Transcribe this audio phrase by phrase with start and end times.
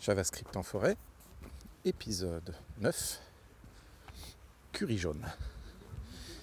[0.00, 0.96] JavaScript en forêt,
[1.84, 3.20] épisode 9,
[4.72, 5.26] curry jaune.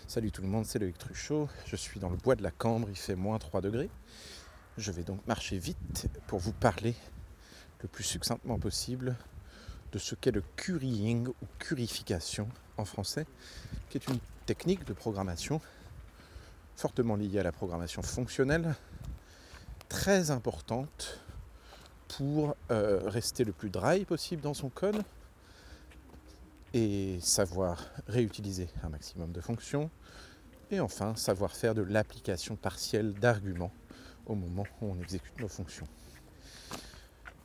[0.08, 2.88] Salut tout le monde, c'est Loïc Truchot, je suis dans le bois de la Cambre,
[2.92, 3.90] il fait moins 3 degrés.
[4.78, 6.94] Je vais donc marcher vite pour vous parler
[7.82, 9.16] le plus succinctement possible
[9.92, 12.48] de ce qu'est le currying ou currification
[12.78, 13.26] en français,
[13.90, 15.62] qui est une technique de programmation
[16.76, 18.76] fortement liée à la programmation fonctionnelle,
[19.90, 21.24] très importante
[22.08, 25.04] pour euh, rester le plus dry possible dans son code
[26.74, 29.90] et savoir réutiliser un maximum de fonctions
[30.72, 33.72] et enfin savoir faire de l'application partielle d'arguments
[34.26, 35.88] au moment où on exécute nos fonctions.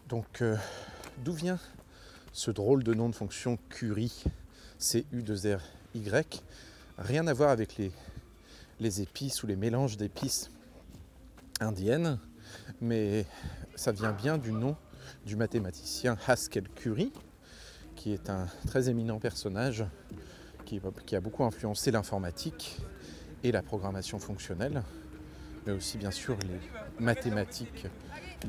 [0.08, 0.56] Donc euh,
[1.24, 1.58] d'où vient
[2.32, 4.24] ce drôle de nom de fonction curry
[4.78, 6.42] C-U-2-R-Y
[6.98, 7.92] Rien à voir avec les,
[8.80, 10.50] les épices ou les mélanges d'épices
[11.60, 12.18] indiennes,
[12.80, 13.24] mais
[13.82, 14.76] ça vient bien du nom
[15.26, 17.12] du mathématicien Haskell Curry,
[17.96, 19.84] qui est un très éminent personnage
[20.64, 20.80] qui,
[21.16, 22.78] a beaucoup influencé l'informatique
[23.42, 24.84] et la programmation fonctionnelle,
[25.66, 27.88] mais aussi bien sûr les mathématiques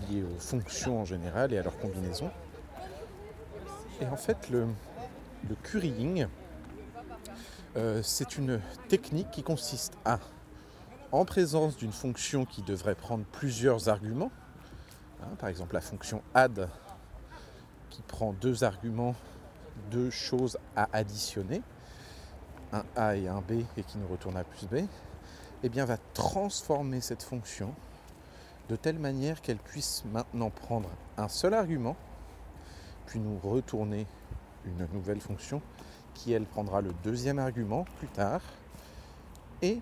[0.08, 2.30] liées aux fonctions en général et à leurs combinaisons.
[4.02, 4.68] Et en fait, le,
[5.64, 6.28] currying,
[7.76, 10.20] euh, c'est une technique qui consiste à,
[11.12, 14.32] en présence d'une fonction qui devrait prendre plusieurs arguments,
[15.24, 16.70] Hein, par exemple, la fonction add
[17.90, 19.16] qui prend deux arguments,
[19.90, 21.62] deux choses à additionner,
[22.72, 24.86] un A et un B, et qui nous retourne A plus B,
[25.64, 27.74] eh bien, va transformer cette fonction
[28.70, 31.96] de telle manière qu'elle puisse maintenant prendre un seul argument,
[33.06, 34.08] puis nous retourner
[34.66, 35.62] une nouvelle fonction
[36.14, 38.42] qui, elle, prendra le deuxième argument plus tard,
[39.62, 39.80] et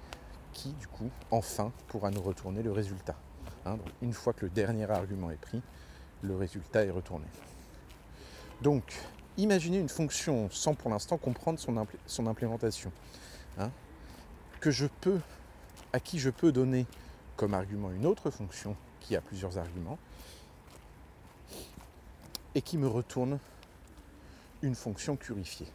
[0.53, 3.15] qui, du coup, enfin, pourra nous retourner le résultat.
[3.65, 5.61] Hein, une fois que le dernier argument est pris,
[6.21, 7.25] le résultat est retourné.
[8.61, 8.83] Donc,
[9.37, 12.91] imaginez une fonction sans pour l'instant comprendre son, implémentation.
[13.57, 13.71] Hein,
[14.59, 15.19] que je peux,
[15.93, 16.85] à qui je peux donner
[17.35, 19.97] comme argument une autre fonction qui a plusieurs arguments
[22.53, 23.39] et qui me retourne
[24.61, 25.67] une fonction curifiée.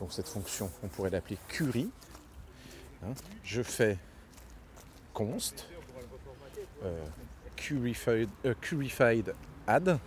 [0.00, 1.90] Donc cette fonction, on pourrait l'appeler curry.
[3.02, 3.98] Hein, je fais
[5.14, 5.66] const
[6.84, 7.04] euh,
[8.44, 9.34] euh, curified,
[9.66, 9.98] add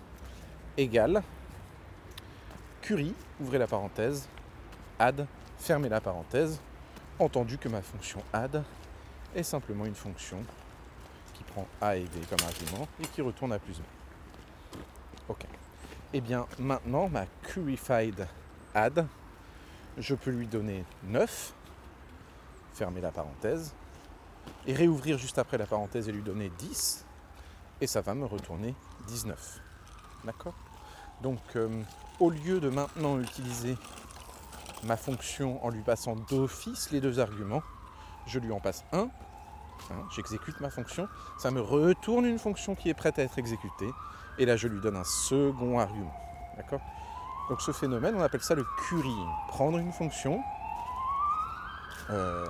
[0.78, 1.24] égale
[2.82, 4.28] curry, ouvrez la parenthèse,
[5.00, 5.26] add,
[5.58, 6.60] fermez la parenthèse,
[7.18, 8.64] entendu que ma fonction add
[9.36, 10.38] est simplement une fonction
[11.34, 13.84] qui prend A et B comme argument et qui retourne A plus B.
[15.30, 15.44] Ok.
[15.44, 18.28] Et eh bien maintenant, ma curified
[18.74, 19.08] add,
[19.98, 21.54] je peux lui donner 9,
[22.74, 23.74] fermez la parenthèse,
[24.68, 27.06] et réouvrir juste après la parenthèse et lui donner 10,
[27.82, 28.76] et ça va me retourner
[29.08, 29.62] 19.
[30.24, 30.54] D'accord?
[31.22, 31.70] Donc euh,
[32.20, 33.78] au lieu de maintenant utiliser
[34.84, 37.64] ma fonction en lui passant d'office les deux arguments,
[38.28, 39.10] je lui en passe un,
[39.92, 41.08] hein, j'exécute ma fonction,
[41.38, 43.90] ça me retourne une fonction qui est prête à être exécutée,
[44.38, 46.14] et là je lui donne un second argument.
[46.58, 46.82] D'accord?
[47.50, 49.30] Donc ce phénomène, on appelle ça le currying.
[49.50, 50.42] Prendre une fonction
[52.10, 52.46] euh,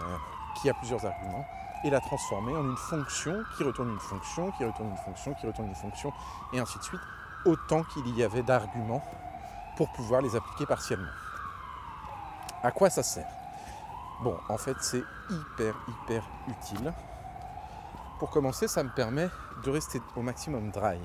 [0.56, 1.46] qui a plusieurs arguments
[1.84, 5.46] et la transformer en une fonction qui retourne une fonction, qui retourne une fonction, qui
[5.46, 6.12] retourne une fonction,
[6.54, 7.02] et ainsi de suite,
[7.46, 9.04] autant qu'il y avait d'arguments
[9.78, 11.12] pour pouvoir les appliquer partiellement.
[12.64, 13.28] À quoi ça sert?
[14.22, 16.94] Bon, en fait, c'est hyper, hyper utile.
[18.18, 19.30] Pour commencer, ça me permet
[19.64, 21.00] de rester au maximum dry.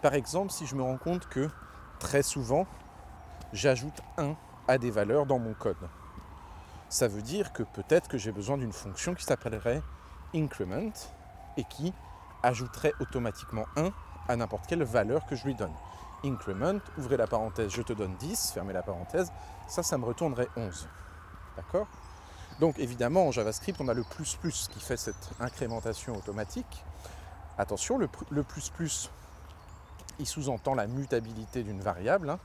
[0.00, 1.50] Par exemple, si je me rends compte que
[1.98, 2.66] très souvent,
[3.52, 4.34] j'ajoute 1
[4.68, 5.76] à des valeurs dans mon code.
[6.88, 9.82] Ça veut dire que peut-être que j'ai besoin d'une fonction qui s'appellerait
[10.34, 10.92] increment
[11.56, 11.92] et qui
[12.42, 13.90] ajouterait automatiquement 1
[14.28, 15.72] à n'importe quelle valeur que je lui donne.
[16.24, 19.30] Increment, ouvrez la parenthèse, je te donne 10, fermez la parenthèse,
[19.68, 20.88] ça, ça me retournerait 11.
[21.56, 21.86] D'accord?
[22.58, 26.84] Donc évidemment, en JavaScript, on a le plus plus qui fait cette incrémentation automatique.
[27.56, 29.10] Attention, le, plus plus,
[30.18, 32.30] il sous-entend la mutabilité d'une variable.
[32.30, 32.38] Hein.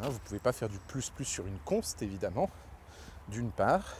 [0.00, 2.48] Hein, vous ne pouvez pas faire du plus plus sur une const, évidemment,
[3.28, 3.96] d'une part.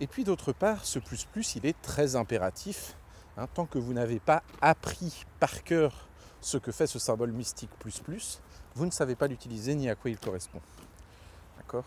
[0.00, 2.96] Et puis d'autre part, ce plus plus, il est très impératif.
[3.36, 6.08] Hein, tant que vous n'avez pas appris par cœur
[6.40, 8.40] ce que fait ce symbole mystique plus plus,
[8.74, 10.60] vous ne savez pas l'utiliser ni à quoi il correspond.
[11.56, 11.84] D'accord?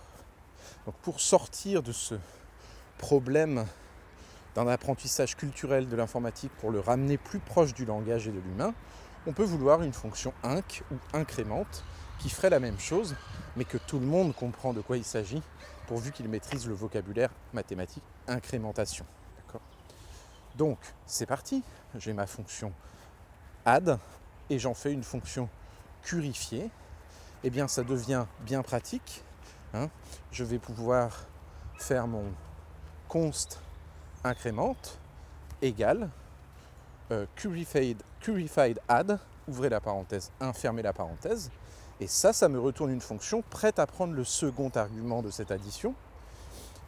[0.86, 2.16] Donc pour sortir de ce
[2.98, 3.66] problème
[4.56, 8.74] d'un apprentissage culturel de l'informatique pour le ramener plus proche du langage et de l'humain,
[9.26, 11.84] on peut vouloir une fonction inc ou incrémente
[12.22, 13.16] qui ferait la même chose,
[13.56, 15.42] mais que tout le monde comprend de quoi il s'agit
[15.88, 19.06] pourvu qu'il maîtrise le vocabulaire mathématique incrémentation.
[20.56, 21.64] Donc c'est parti,
[21.98, 22.74] j'ai ma fonction
[23.66, 23.98] add
[24.50, 25.50] et j'en fais une fonction
[26.02, 26.70] purifié,
[27.44, 29.24] eh bien ça devient bien pratique.
[29.74, 29.90] Hein.
[30.32, 31.26] Je vais pouvoir
[31.78, 32.26] faire mon
[33.08, 33.62] const
[34.24, 35.00] incrémente
[35.62, 36.10] égale
[37.12, 41.52] euh, curified, add, ouvrez la parenthèse, fermez la parenthèse,
[42.02, 45.52] et ça, ça me retourne une fonction prête à prendre le second argument de cette
[45.52, 45.94] addition.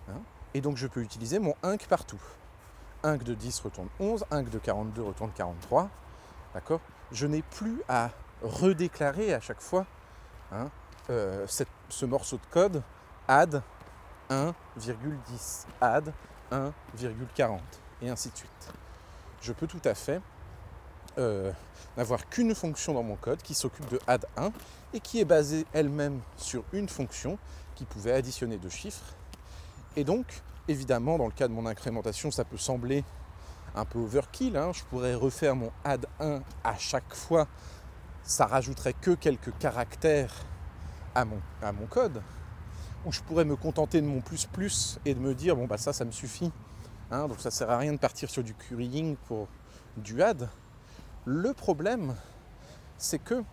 [0.10, 0.20] Hein.
[0.54, 2.20] et donc je peux utiliser mon inc partout.
[3.04, 5.88] inc de 10 retourne 11, inc de 42 retourne 43.
[6.56, 6.82] D'accord
[7.12, 8.10] Je n'ai plus à
[8.42, 9.86] redéclarer à chaque fois
[10.52, 10.70] hein,
[11.10, 11.46] euh,
[11.90, 12.82] ce morceau de code
[13.28, 13.62] add
[14.32, 16.12] 1,10, add
[16.52, 17.60] 1,40
[18.02, 18.74] et ainsi de suite.
[19.42, 20.22] Je peux tout à fait
[21.18, 21.52] euh,
[21.98, 24.52] n'avoir qu'une fonction dans mon code qui s'occupe de add 1
[24.94, 27.38] et qui est basée elle-même sur une fonction
[27.76, 29.16] qui pouvait additionner deux chiffres.
[29.96, 30.26] Et donc,
[30.68, 33.04] évidemment, dans le cas de mon incrémentation, ça peut sembler
[33.76, 34.58] un peu overkill.
[34.58, 34.72] Hein.
[34.74, 37.48] Je pourrais refaire mon add 1 à chaque fois.
[38.24, 40.34] Ça rajouterait que quelques caractères
[41.16, 42.22] à mon, code.
[43.06, 45.78] Ou je pourrais me contenter de mon plus plus et de me dire, bon, bah
[45.78, 46.52] ça, ça me suffit.
[47.12, 47.28] Hein.
[47.28, 49.48] donc ça sert à rien de partir sur du currying pour
[49.98, 50.50] du add.
[51.26, 52.16] Le problème,
[52.98, 53.44] c'est que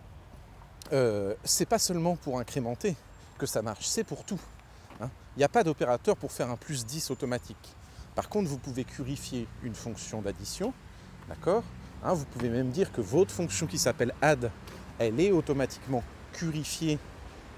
[0.91, 2.95] euh, c'est pas seulement pour incrémenter
[3.37, 4.39] que ça marche, c'est pour tout.
[4.99, 5.09] Hein.
[5.35, 7.75] Il n'y a pas d'opérateur pour faire un plus 10 automatique.
[8.13, 10.73] Par contre, vous pouvez purifier une fonction d'addition,
[11.29, 11.63] d'accord
[12.03, 14.51] hein, Vous pouvez même dire que votre fonction qui s'appelle add,
[14.99, 16.03] elle est automatiquement
[16.33, 16.99] purifiée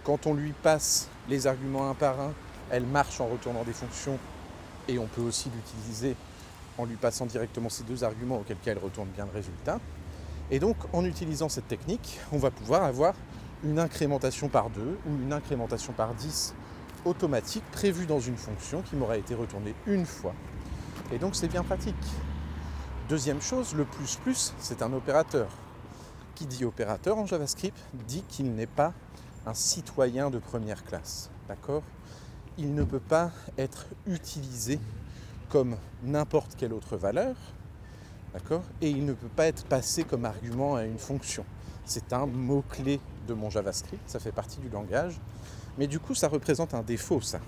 [0.04, 2.34] quand on lui passe les arguments un par un.
[2.70, 4.20] Elle marche en retournant des fonctions
[4.88, 6.16] et on peut aussi l'utiliser
[6.78, 9.80] en lui passant directement ces deux arguments auquel cas elle retourne bien le résultat.
[10.54, 13.16] Et donc en utilisant cette technique, on va pouvoir avoir
[13.64, 16.54] une incrémentation par 2 ou une incrémentation par 10
[17.06, 20.36] automatique prévue dans une fonction qui m'aurait été retournée une fois.
[21.12, 21.96] Et donc c'est bien pratique.
[23.10, 25.48] Deuxième chose, le plus plus, c'est un opérateur.
[26.36, 27.78] Qui dit opérateur en JavaScript
[28.08, 28.94] dit qu'il n'est pas
[29.48, 31.32] un citoyen de première classe.
[31.48, 31.82] D'accord?
[32.60, 34.80] Il ne peut pas être utilisé
[35.50, 37.36] comme n'importe quelle autre valeur,
[38.82, 41.46] Et il ne peut pas être passé comme argument à une fonction.
[41.86, 45.20] C'est un mot-clé de mon JavaScript, ça fait partie du langage.
[45.78, 47.40] Mais du coup, ça représente un défaut, ça.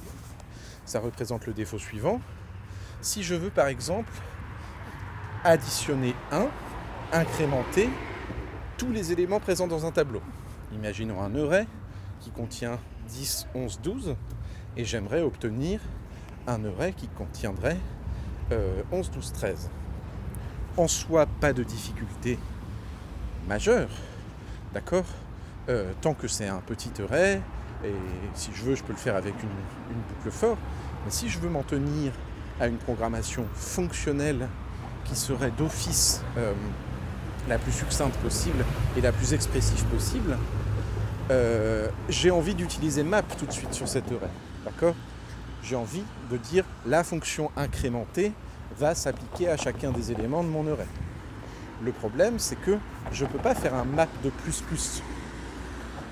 [0.85, 2.21] Ça représente le défaut suivant.
[3.01, 4.11] Si je veux, par exemple,
[5.43, 6.47] additionner 1,
[7.13, 7.89] incrémenter
[8.77, 10.21] tous les éléments présents dans un tableau.
[10.73, 11.67] Imaginons un array
[12.19, 14.15] qui contient 10, 11, 12,
[14.77, 15.81] et j'aimerais obtenir
[16.47, 17.77] un array qui contiendrait
[18.91, 19.69] 11, 12, 13
[20.77, 22.37] en soi pas de difficulté
[23.47, 23.89] majeure,
[24.73, 25.05] d'accord
[25.69, 27.41] euh, Tant que c'est un petit array,
[27.83, 27.93] et
[28.33, 29.49] si je veux, je peux le faire avec une,
[30.09, 30.57] boucle fort,
[31.05, 32.11] mais si je veux m'en tenir
[32.59, 34.47] à une programmation fonctionnelle
[35.05, 36.53] qui serait d'office euh,
[37.47, 38.65] la plus succincte possible
[38.97, 40.37] et la plus expressive possible,
[41.31, 44.29] euh, j'ai envie d'utiliser map tout de suite sur cet array,
[44.63, 44.95] d'accord
[45.63, 48.33] J'ai envie de dire la fonction incrémentée
[48.77, 50.87] va s'appliquer à chacun des éléments de mon array.
[51.83, 52.77] Le problème, c'est que
[53.11, 55.01] je ne peux pas faire un map de plus plus.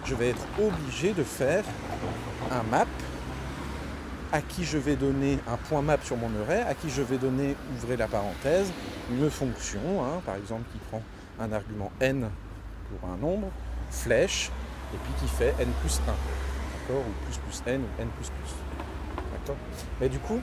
[0.06, 1.64] Je vais être obligé de faire
[2.52, 2.86] un map
[4.32, 7.18] à qui je vais donner un point map sur mon array, à qui je vais
[7.18, 8.72] donner, ouvrez la parenthèse,
[9.12, 11.02] une fonction, hein, par exemple qui prend
[11.40, 12.30] un argument n
[12.90, 13.48] pour un nombre,
[13.92, 14.52] flèche,
[14.94, 18.30] et puis qui fait n plus 1, d'accord, ou plus plus n ou n plus
[18.30, 18.54] plus.
[19.34, 19.58] D'accord?
[20.02, 20.40] Mais du coup,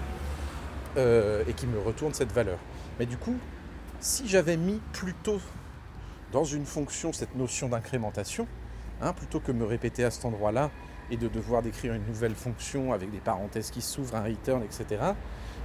[0.96, 2.58] euh, et qui me retourne cette valeur.
[2.98, 3.36] Mais du coup,
[4.00, 5.40] si j'avais mis plutôt
[6.32, 8.46] dans une fonction cette notion d'incrémentation,
[9.00, 10.70] hein, plutôt que me répéter à cet endroit-là
[11.10, 15.02] et de devoir décrire une nouvelle fonction avec des parenthèses qui s'ouvrent, un return, etc.,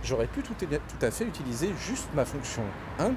[0.03, 0.55] j'aurais pu tout,
[1.01, 2.63] à fait utiliser juste ma fonction
[3.00, 3.15] inc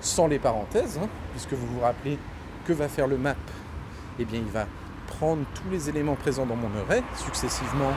[0.00, 2.18] sans les parenthèses, hein, puisque vous vous rappelez
[2.66, 3.36] que va faire le map?
[4.18, 4.66] Eh bien, il va
[5.06, 7.92] prendre tous les éléments présents dans mon array, successivement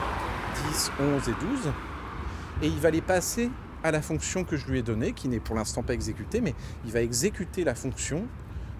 [0.70, 1.72] 10, 11 et 12,
[2.62, 3.50] et il va les passer
[3.82, 6.54] à la fonction que je lui ai donnée, qui n'est pour l'instant pas exécutée, mais
[6.84, 8.26] il va exécuter la fonction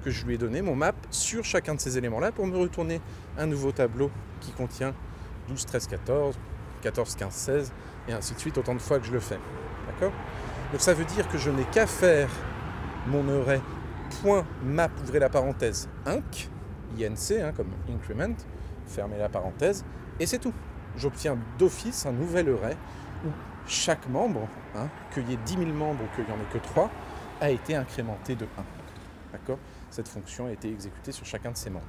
[0.05, 3.01] que je lui ai donnée, mon map, sur chacun de ces éléments-là pour me retourner
[3.37, 4.95] un nouveau tableau qui contient
[5.49, 6.39] 12, 13, 14,
[6.83, 7.73] 14, 15, 16,
[8.09, 9.39] et ainsi de suite, autant de fois que je le fais.
[9.87, 10.13] D'accord?
[10.73, 12.29] Donc ça veut dire que je n'ai qu'à faire
[13.07, 13.61] mon array
[14.23, 16.49] point map, ouvrez la parenthèse, inc,
[16.99, 18.35] inc, hein, comme increment,
[18.87, 19.85] fermez la parenthèse,
[20.19, 20.55] et c'est tout.
[20.97, 22.77] J'obtiens d'office un nouvel array
[23.69, 26.59] chaque membre, hein, qu'il y ait 10 000 membres ou qu'il n'y en ait que
[26.59, 26.91] 3,
[27.41, 28.49] a été incrémenté de 1.
[29.33, 29.59] D'accord?
[29.91, 31.85] Cette fonction a été exécutée sur chacun de ces membres.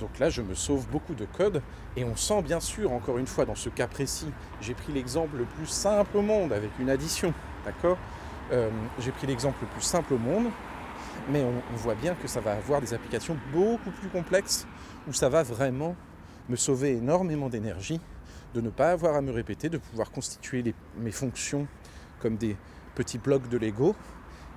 [0.00, 1.62] Donc là, je me sauve beaucoup de code
[1.96, 4.30] et on sent bien sûr, encore une fois, dans ce cas précis,
[4.60, 7.32] j'ai pris l'exemple le plus simple au monde avec une addition.
[7.64, 7.96] D'accord?
[8.52, 10.46] Euh, J'ai pris l'exemple le plus simple au monde.
[11.30, 14.66] Mais on, voit bien que ça va avoir des applications beaucoup plus complexes
[15.08, 15.96] où ça va vraiment
[16.48, 18.00] me sauver énormément d'énergie
[18.54, 21.66] de ne pas avoir à me répéter, de pouvoir constituer mes fonctions
[22.20, 22.56] comme des
[22.94, 23.94] petits blocs de Lego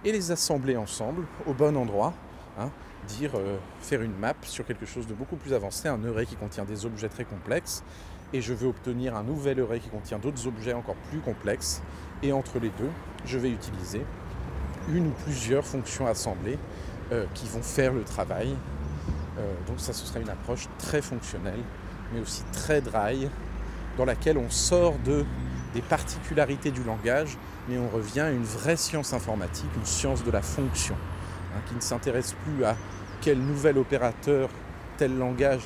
[0.06, 2.14] et les assembler ensemble au bon endroit.
[2.60, 2.70] Hein,
[3.08, 6.36] dire euh, faire une map sur quelque chose de beaucoup plus avancé, un array qui
[6.36, 7.84] contient des objets très complexes,
[8.34, 11.82] et je veux obtenir un nouvel array qui contient d'autres objets encore plus complexes,
[12.24, 12.90] et entre les deux,
[13.26, 14.02] je vais utiliser
[14.90, 16.58] une ou plusieurs fonctions assemblées
[17.12, 18.56] euh, qui vont faire le travail.
[19.38, 21.62] Euh, donc ça, ce sera une approche très fonctionnelle,
[22.14, 23.30] mais aussi très dry,
[23.98, 25.26] dans laquelle on sort de,
[25.74, 27.38] des particularités du langage,
[27.68, 30.96] mais on revient à une vraie science informatique, une science de la fonction,
[31.56, 32.76] hein, qui ne s'intéresse plus à
[33.22, 34.50] quel nouvel opérateur
[34.98, 35.64] tel langage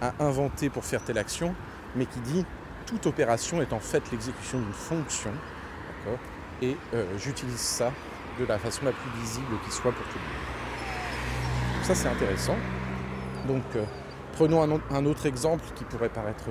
[0.00, 1.54] a inventé pour faire telle action,
[1.94, 2.44] mais qui dit
[2.86, 5.30] toute opération est en fait l'exécution d'une fonction,
[6.62, 7.92] et euh, j'utilise ça
[8.38, 11.84] de la façon la plus visible qui soit pour tout le monde.
[11.84, 12.56] Ça c'est intéressant.
[13.46, 13.84] Donc euh,
[14.32, 16.44] prenons un, autre exemple qui pourrait paraître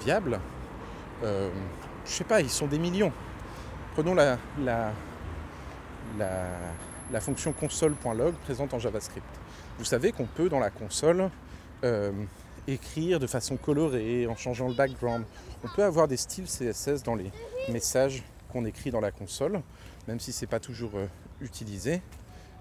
[0.00, 0.40] viable.
[1.24, 1.50] Euh,
[2.04, 3.12] je sais pas, ils sont des millions.
[3.94, 4.92] Prenons la,
[7.20, 9.26] fonction console.log présente en JavaScript.
[9.78, 11.30] Vous savez qu'on peut dans la console
[11.84, 12.12] euh,
[12.66, 15.24] écrire de façon colorée en changeant le background.
[15.64, 17.30] On peut avoir des styles CSS dans les
[17.70, 18.22] messages
[18.52, 19.60] qu'on écrit dans la console,
[20.08, 21.06] même si ce n'est pas toujours euh,
[21.40, 22.02] utilisé.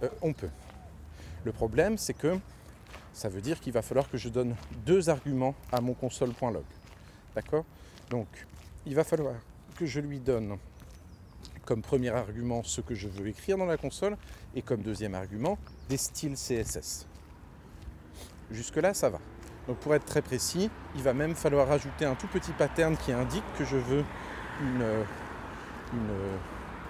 [0.04, 0.50] Euh, on peut.
[1.44, 2.38] Le problème, c'est que
[3.13, 6.63] ça veut dire qu'il va falloir que je donne deux arguments à mon console.log.
[7.36, 7.65] D'accord?
[8.10, 8.27] Donc,
[8.86, 9.36] il va falloir
[9.75, 10.58] que je lui donne
[11.65, 14.15] comme premier argument ce que je veux écrire dans la console
[14.56, 15.58] et comme deuxième argument
[15.89, 17.08] des styles CSS.
[18.51, 19.20] Jusque-là, ça va.
[19.68, 23.12] Donc pour être très précis, il va même falloir ajouter un tout petit pattern qui
[23.12, 24.06] indique que je veux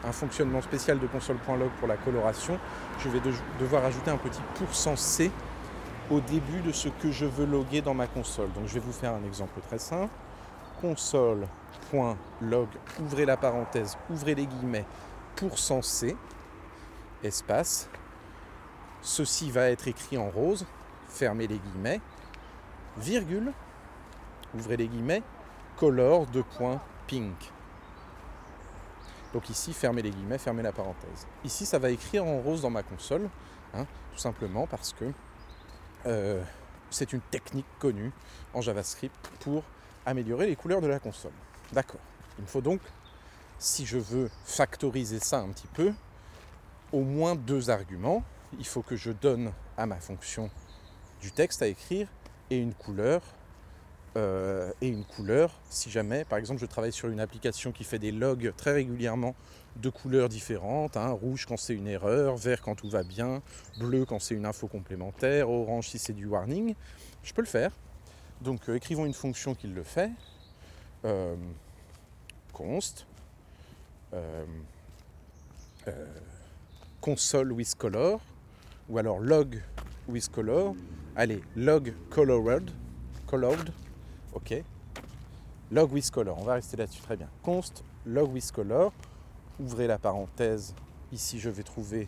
[0.04, 2.60] un fonctionnement spécial de console.log pour la coloration.
[3.00, 3.22] Je vais
[3.60, 5.32] devoir ajouter un petit pourcent %c
[6.12, 8.52] au début de ce que je veux loguer dans ma console.
[8.52, 10.12] Donc je vais vous faire un exemple très simple
[10.86, 12.68] console.log,
[13.00, 14.86] ouvrez la parenthèse, ouvrez les guillemets,
[15.36, 16.16] %c,
[17.24, 17.90] espace.
[19.02, 20.66] Ceci va être écrit en rose,
[21.08, 22.02] fermez les guillemets,
[22.98, 23.52] virgule,
[24.54, 25.24] ouvrez les guillemets,
[25.78, 27.52] color de point pink.
[29.34, 31.28] Donc ici, fermez les guillemets, fermez la parenthèse.
[31.44, 33.28] Ici, ça va écrire en rose dans ma console,
[33.74, 35.06] hein, tout simplement parce que
[36.06, 36.44] euh,
[36.90, 38.12] c'est une technique connue
[38.54, 39.64] en JavaScript pour
[40.06, 41.32] améliorer les couleurs de la console.
[41.74, 42.02] D'accord.
[42.38, 42.82] Il me faut donc,
[43.60, 45.94] si je veux factoriser ça un petit peu,
[46.92, 48.24] au moins deux arguments.
[48.60, 50.50] Il faut que je donne à ma fonction
[51.22, 52.08] du texte à écrire
[52.50, 53.22] et une couleur.
[54.18, 58.00] Euh, et une couleur, si jamais, par exemple, je travaille sur une application qui fait
[58.00, 59.36] des logs très régulièrement
[59.76, 63.42] de couleurs différentes, hein, rouge quand c'est une erreur, vert quand tout va bien,
[63.78, 66.76] bleu quand c'est une info complémentaire, orange si c'est du warning,
[67.24, 67.72] je peux le faire.
[68.46, 70.12] Donc euh, écrivons une fonction qui le fait.
[71.04, 71.36] Euh,
[72.54, 73.08] const
[74.14, 74.46] euh,
[77.02, 78.22] console with color
[78.88, 79.62] ou alors log
[80.08, 80.76] with color.
[81.16, 82.70] Allez, log colored,
[83.26, 83.72] colored,
[84.34, 84.64] ok.
[85.72, 87.30] Log with color, on va rester là-dessus, très bien.
[87.42, 88.94] Const log with color,
[89.60, 90.76] ouvrez la parenthèse,
[91.12, 92.08] ici je vais trouver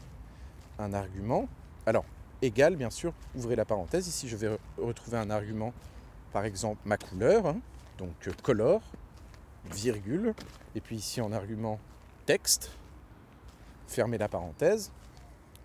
[0.78, 1.48] un argument.
[1.88, 2.06] Alors,
[2.44, 5.74] égal bien sûr, ouvrez la parenthèse, ici je vais retrouver un argument
[6.32, 7.60] par exemple ma couleur, hein,
[7.98, 8.82] donc euh, color,
[9.66, 10.34] virgule,
[10.76, 11.80] et puis ici en argument
[12.26, 12.72] texte,
[13.88, 14.92] fermez la parenthèse,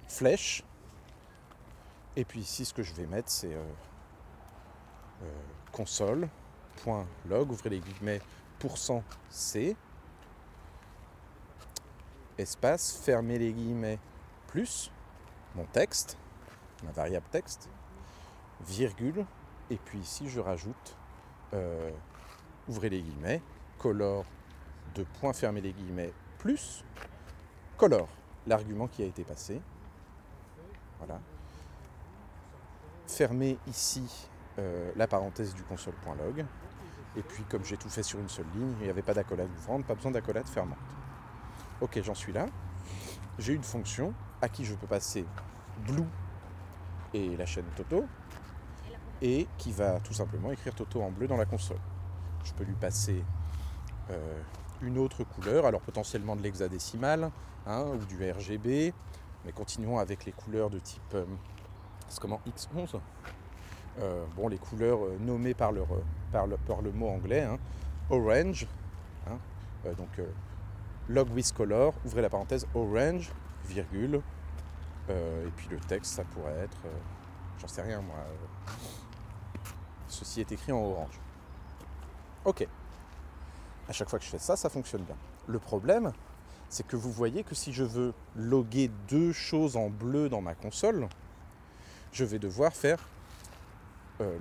[0.09, 0.65] flèche,
[2.17, 3.63] et puis ici ce que je vais mettre c'est euh,
[5.23, 5.43] euh,
[5.73, 8.21] console.log, ouvrez les guillemets,
[8.61, 9.77] %c,
[12.39, 13.99] espace, fermez les guillemets,
[14.47, 14.91] plus,
[15.55, 16.17] mon texte,
[16.85, 17.69] ma variable texte,
[18.67, 19.25] virgule,
[19.73, 20.97] et puis ici, je rajoute,
[21.55, 21.91] euh,
[22.69, 23.41] ouvrez les guillemets,
[23.79, 24.27] color
[24.95, 26.85] de point fermé les guillemets, plus
[27.79, 28.07] color,
[28.47, 29.63] l'argument qui a été passé.
[30.99, 31.19] Voilà.
[33.07, 36.45] Fermez ici euh, la parenthèse du console.log.
[37.17, 39.49] Et puis, comme j'ai tout fait sur une seule ligne, il n'y avait pas d'accolade
[39.59, 40.79] ouvrante, pas besoin d'accolade fermante.
[41.81, 42.47] Ok, j'en suis là.
[43.39, 44.13] J'ai une fonction
[44.43, 45.25] à qui je peux passer
[45.87, 46.05] blue
[47.15, 48.05] et la chaîne Toto,
[49.23, 51.79] et qui va tout simplement écrire Toto en bleu dans la console.
[52.45, 53.25] Je peux lui passer
[54.11, 54.43] euh,
[54.83, 57.31] une autre couleur, alors potentiellement de l'hexadécimal
[57.67, 58.93] hein, ou du RGB,
[59.45, 61.25] mais continuons avec les couleurs de type euh,
[62.21, 62.99] comment X11.
[64.01, 65.73] Euh, bon, les couleurs nommées par,
[66.33, 67.59] par, le, par, le, mot anglais, hein.
[68.11, 68.67] orange,
[69.29, 69.39] hein,
[69.97, 70.21] donc
[71.09, 73.31] log with color, ouvrez la parenthèse, orange,
[73.67, 74.21] virgule,
[75.11, 76.79] et puis le texte, ça pourrait être,
[77.61, 78.17] j'en sais rien moi,
[80.13, 81.19] ceci est écrit en orange.
[82.45, 82.67] Ok.
[83.89, 85.17] À chaque fois que je fais ça, ça fonctionne bien.
[85.47, 86.13] Le problème,
[86.69, 90.55] c'est que vous voyez que si je veux loguer deux choses en bleu dans ma
[90.55, 91.09] console,
[92.13, 92.99] je vais devoir faire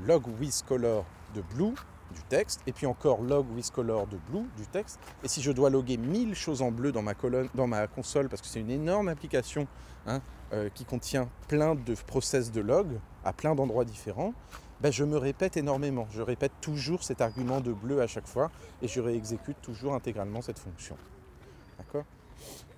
[0.06, 1.74] log with color de blue
[2.14, 5.00] du texte, et puis encore log with color de blue du texte.
[5.24, 8.28] Et si je dois loguer 1000 choses en bleu dans ma, colonne, dans ma console,
[8.30, 9.68] parce que c'est une énorme application
[10.08, 10.22] hein,
[10.54, 14.34] euh, qui contient plein de process de log à plein d'endroits différents,
[14.82, 16.08] ben je me répète énormément.
[16.12, 18.52] Je répète toujours cet argument de bleu à chaque fois
[18.82, 20.98] et je réexécute toujours intégralement cette fonction.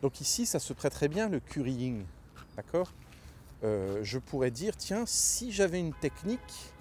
[0.02, 2.04] Donc ici, ça se prête très bien le currying.
[2.58, 2.92] D'accord?
[3.64, 6.74] Euh, Je pourrais dire, tiens, si j'avais une technique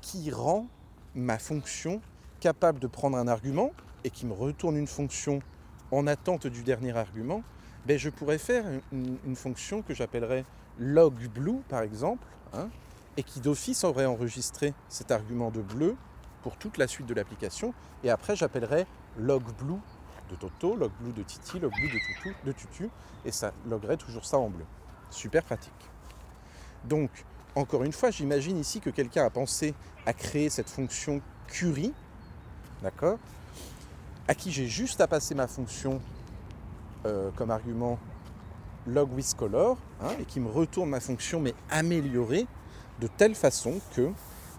[0.00, 0.66] qui rend
[1.14, 2.00] ma fonction
[2.40, 3.70] capable de prendre un argument
[4.04, 5.40] et qui me retourne une fonction
[5.90, 7.42] en attente du dernier argument,
[7.86, 10.44] ben je pourrais faire une, fonction que j'appellerais
[10.78, 12.68] logBlue par exemple, hein,
[13.18, 15.96] et qui d'office aurait enregistré cet argument de bleu
[16.42, 18.86] pour toute la suite de l'application, et après j'appellerais
[19.18, 19.80] logBlue
[20.30, 21.90] de Toto, logBlue de Titi, logBlue
[22.44, 22.90] de Tutu, de
[23.28, 24.64] et ça loguerait toujours ça en bleu.
[25.10, 25.72] Super pratique.
[26.84, 27.10] Donc,
[27.56, 29.74] encore une fois, j'imagine ici que quelqu'un a pensé
[30.06, 31.92] à créer cette fonction query,
[32.82, 33.18] d'accord
[34.28, 36.00] À qui j'ai juste à passer ma fonction
[37.04, 37.98] euh, comme argument
[38.86, 42.46] log with color, hein, et qui me retourne ma fonction mais améliorée
[43.00, 44.10] de telle façon que,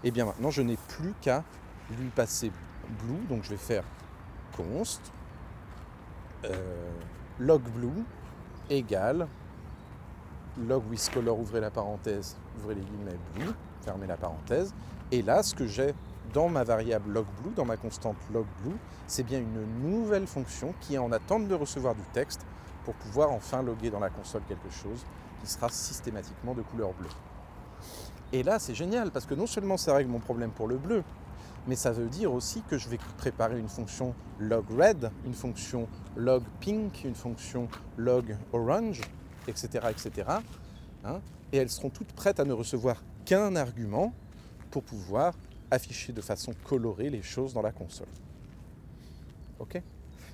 [0.04, 1.44] eh bien maintenant, je n'ai plus qu'à
[1.98, 2.50] lui passer
[3.02, 3.84] blue, donc je vais faire
[4.56, 5.00] const
[6.44, 6.90] euh,
[7.38, 8.04] log blue
[8.70, 9.28] égale
[10.58, 14.74] log with color, ouvrez la parenthèse, ouvrez les guillemets blue, fermez la parenthèse.
[15.12, 15.94] Et là, ce que j'ai
[16.32, 20.98] dans ma variable logBlue, dans ma constante logBlue, c'est bien une nouvelle fonction qui est
[20.98, 22.46] en attente de recevoir du texte
[22.84, 25.04] pour pouvoir enfin loguer dans la console quelque chose
[25.40, 27.08] qui sera systématiquement de couleur bleue.
[28.32, 31.02] Et là, c'est génial parce que non seulement ça règle mon problème pour le bleu,
[31.66, 37.04] mais ça veut dire aussi que je vais préparer une fonction logRed, une fonction logPink,
[37.04, 39.00] une fonction logOrange,
[39.48, 39.88] etc.
[39.90, 40.28] etc.
[41.04, 41.20] Hein,
[41.52, 44.12] et elles seront toutes prêtes à ne recevoir qu'un argument
[44.70, 45.34] pour pouvoir
[45.70, 48.08] afficher de façon colorée les choses dans la console.
[49.58, 49.82] Ok?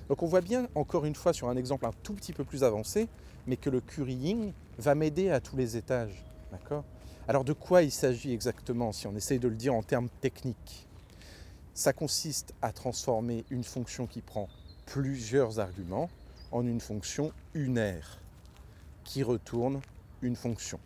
[0.07, 2.63] Donc on voit bien, encore une fois, sur un exemple un tout petit peu plus
[2.63, 3.09] avancé,
[3.45, 6.23] mais que le currying va m'aider à tous les étages.
[6.51, 6.83] D'accord?
[7.29, 10.87] Alors de quoi il s'agit exactement, si on essaye de le dire en termes techniques?
[11.73, 14.47] Ça consiste à transformer une fonction qui prend
[14.85, 16.09] plusieurs arguments
[16.53, 18.19] en une fonction unaire
[19.03, 19.81] qui retourne
[20.21, 20.79] une fonction.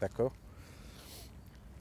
[0.00, 0.32] D'accord?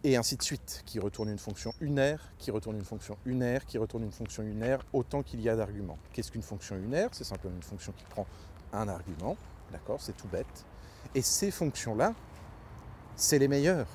[0.03, 3.77] Et ainsi de suite, qui retourne une fonction unaire, qui retourne une fonction unaire, qui
[3.77, 5.99] retourne une fonction unaire, autant qu'il y a d'arguments.
[6.13, 7.09] Qu'est-ce qu'une fonction unaire?
[7.11, 8.25] C'est simplement une fonction qui prend
[8.73, 9.37] un argument.
[9.71, 10.01] D'accord?
[10.01, 10.65] C'est tout bête.
[11.13, 12.15] Et ces fonctions-là,
[13.15, 13.87] c'est les meilleures.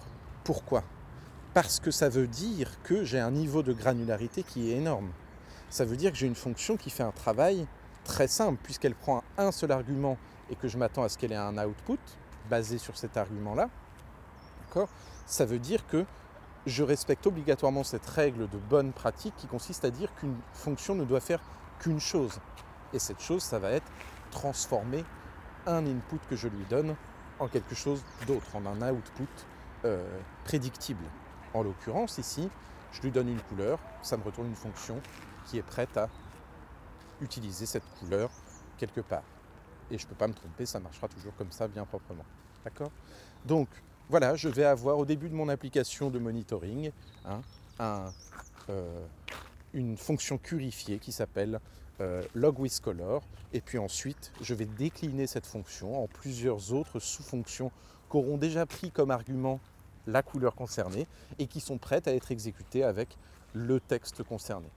[0.44, 0.84] Pourquoi?
[1.54, 5.10] Parce que ça veut dire que j'ai un niveau de granularité qui est énorme.
[5.70, 7.66] Ça veut dire que j'ai une fonction qui fait un travail
[8.04, 10.16] très simple, puisqu'elle prend un seul argument
[10.50, 11.98] et que je m'attends à ce qu'elle ait un output
[12.48, 13.68] basé sur cet argument-là,
[14.66, 14.88] d'accord?
[15.26, 16.06] Ça veut dire que
[16.64, 21.04] je respecte obligatoirement cette règle de bonne pratique qui consiste à dire qu'une fonction ne
[21.04, 21.40] doit faire
[21.80, 22.40] qu'une chose.
[22.92, 23.90] Et cette chose, ça va être
[24.30, 25.04] transformer
[25.66, 26.94] un input que je lui donne
[27.38, 29.28] en quelque chose d'autre, en un output
[29.84, 31.04] euh, prédictible.
[31.54, 32.48] En l'occurrence, ici,
[32.92, 35.00] je lui donne une couleur, ça me retourne une fonction
[35.46, 36.08] qui est prête à
[37.20, 38.30] utiliser cette couleur
[38.78, 39.22] quelque part
[39.90, 42.24] et je ne peux pas me tromper, ça marchera toujours comme ça, bien proprement.
[42.64, 42.90] D'accord?
[43.44, 43.68] Donc,
[44.08, 46.90] voilà, je vais avoir au début de mon application de monitoring
[47.24, 47.40] hein,
[48.70, 49.06] euh,
[49.72, 51.60] une fonction purifiée qui s'appelle
[52.00, 53.22] euh, logWithColor.
[53.52, 57.72] Et puis ensuite, je vais décliner cette fonction en plusieurs autres sous-fonctions
[58.08, 59.60] qu'auront déjà pris comme argument
[60.06, 61.06] la couleur concernée
[61.38, 63.16] et qui sont prêtes à être exécutées avec
[63.52, 64.68] le texte concerné.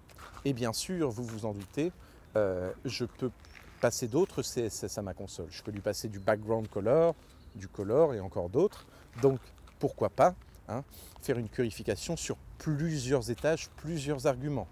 [0.46, 1.92] Et bien sûr, vous vous en doutez,
[2.36, 3.32] euh, je peux
[3.80, 5.48] passer d'autres CSS à ma console.
[5.50, 7.16] Je peux lui passer du background color,
[7.56, 8.86] du color et encore d'autres.
[9.22, 9.40] Donc
[9.80, 10.36] pourquoi pas
[10.70, 10.84] hein,
[11.22, 14.68] faire une purification sur plusieurs étages, plusieurs arguments.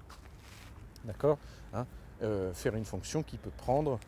[1.06, 1.38] D'accord?
[2.22, 4.00] Euh, Faire une fonction qui peut prendre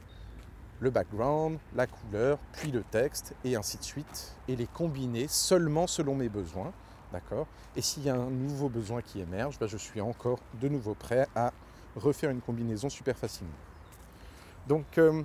[0.80, 5.88] le background, la couleur, puis le texte, et ainsi de suite, et les combiner seulement
[5.88, 6.74] selon mes besoins.
[7.13, 7.45] D'accord?
[7.76, 10.95] Et s'il y a un nouveau besoin qui émerge, ben, je suis encore de nouveau
[10.95, 11.52] prêt à
[11.95, 13.54] refaire une combinaison super facilement.
[14.67, 15.24] Donc euh,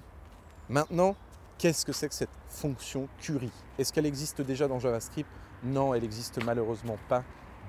[0.69, 1.17] maintenant,
[1.59, 5.31] qu'est-ce que c'est que cette fonction query Est-ce qu'elle existe déjà dans JavaScript?
[5.63, 7.23] Non, elle n'existe malheureusement pas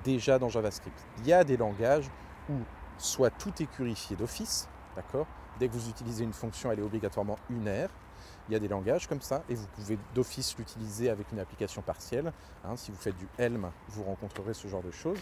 [0.04, 0.98] déjà dans JavaScript.
[1.18, 2.10] Il y a des langages
[2.50, 2.54] où
[2.98, 4.68] soit tout est querifié d'office,
[5.58, 7.90] Dès que vous utilisez une fonction, elle est obligatoirement unaire.
[8.48, 11.82] Il y a des langages comme ça et vous pouvez d'office l'utiliser avec une application
[11.82, 12.32] partielle.
[12.64, 12.76] Hein.
[12.76, 15.20] si vous faites du Helm, vous rencontrerez ce genre de choses,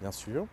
[0.00, 0.46] bien sûr.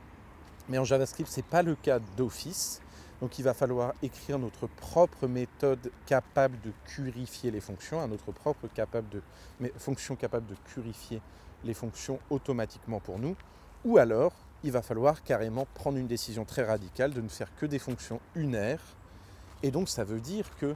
[0.70, 2.82] Mais en JavaScript, ce n'est pas le cas d'office.
[3.22, 8.32] Donc il va falloir écrire notre propre méthode capable de purifier les fonctions, hein, notre
[8.32, 9.22] propre capable
[9.78, 11.22] fonction capable de purifier
[11.64, 13.36] les fonctions automatiquement pour nous.
[13.86, 14.34] Ou alors,
[14.68, 18.20] il va falloir carrément prendre une décision très radicale de ne faire que des fonctions
[18.36, 18.82] unaires.
[19.64, 20.76] Et donc ça veut dire que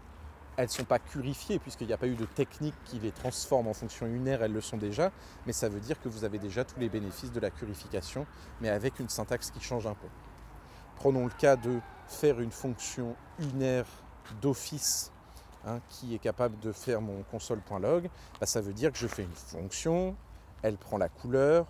[0.55, 3.67] elles ne sont pas purifiées puisqu'il n'y a pas eu de technique qui les transforme
[3.67, 5.11] en fonctions unaires, elles le sont déjà,
[5.45, 8.25] mais ça veut dire que vous avez déjà tous les bénéfices de la purification,
[8.61, 10.07] mais avec une syntaxe qui change un peu.
[10.95, 13.87] Prenons le cas de faire une fonction unaire
[14.41, 15.11] d'office
[15.65, 19.23] hein, qui est capable de faire mon console.log, bah, ça veut dire que je fais
[19.23, 20.15] une fonction,
[20.61, 21.65] elle prend la couleur,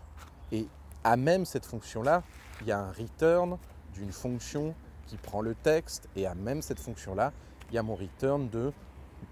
[0.51, 0.67] et
[1.03, 2.23] à même cette fonction-là,
[2.61, 3.57] il y a un return
[3.93, 4.75] d'une fonction
[5.07, 7.33] qui prend le texte, et à même cette fonction-là,
[7.69, 8.71] il y a mon return de,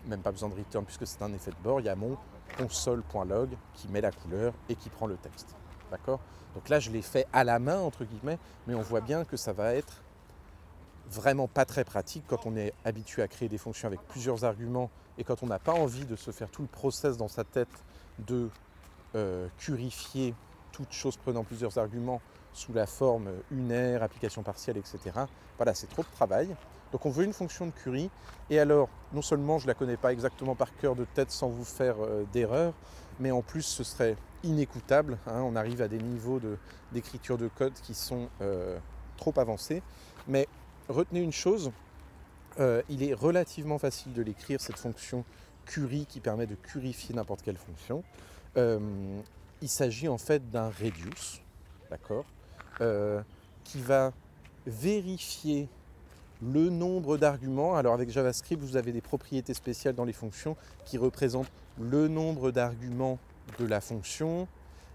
[0.05, 2.17] même pas besoin de return puisque c'est un effet de bord, il y a mon
[2.57, 5.55] console.log qui met la couleur et qui prend le texte.
[5.91, 6.19] D'accord?
[6.55, 9.37] Donc là, je l'ai fait à la main, entre guillemets, mais on voit bien que
[9.37, 10.01] ça va être
[11.09, 14.89] vraiment pas très pratique quand on est habitué à créer des fonctions avec plusieurs arguments
[15.17, 17.67] et quand on n'a pas envie de se faire tout le process dans sa tête
[18.19, 18.49] de
[19.15, 20.35] euh, purifier
[20.79, 22.21] toute chose prenant plusieurs arguments
[22.53, 24.99] sous la forme unaire, application partielle, etc.
[25.57, 26.55] Voilà, c'est trop de travail.
[26.93, 28.09] Donc on veut une fonction de Curie.
[28.49, 31.49] Et alors, non seulement je ne la connais pas exactement par cœur de tête sans
[31.49, 32.73] vous faire euh, d'erreur,
[33.19, 35.17] mais en plus ce serait inécoutable.
[35.27, 35.41] Hein.
[35.43, 36.39] on arrive à des niveaux
[36.93, 38.79] d'écriture de, code qui sont euh,
[39.17, 39.83] trop avancés.
[40.29, 40.47] Mais
[40.87, 41.71] retenez une chose,
[42.59, 45.25] euh, il est relativement facile de l'écrire, cette fonction
[45.65, 48.03] Curie qui permet de curifier n'importe quelle fonction.
[49.61, 51.41] Il s'agit en fait d'un reduce,
[51.89, 52.25] d'accord,
[53.63, 54.13] qui va
[54.65, 55.69] vérifier
[56.41, 57.75] le nombre d'arguments.
[57.75, 62.51] Alors avec JavaScript, vous avez des propriétés spéciales dans les fonctions qui représentent le nombre
[62.51, 63.19] d'arguments
[63.57, 64.47] de la fonction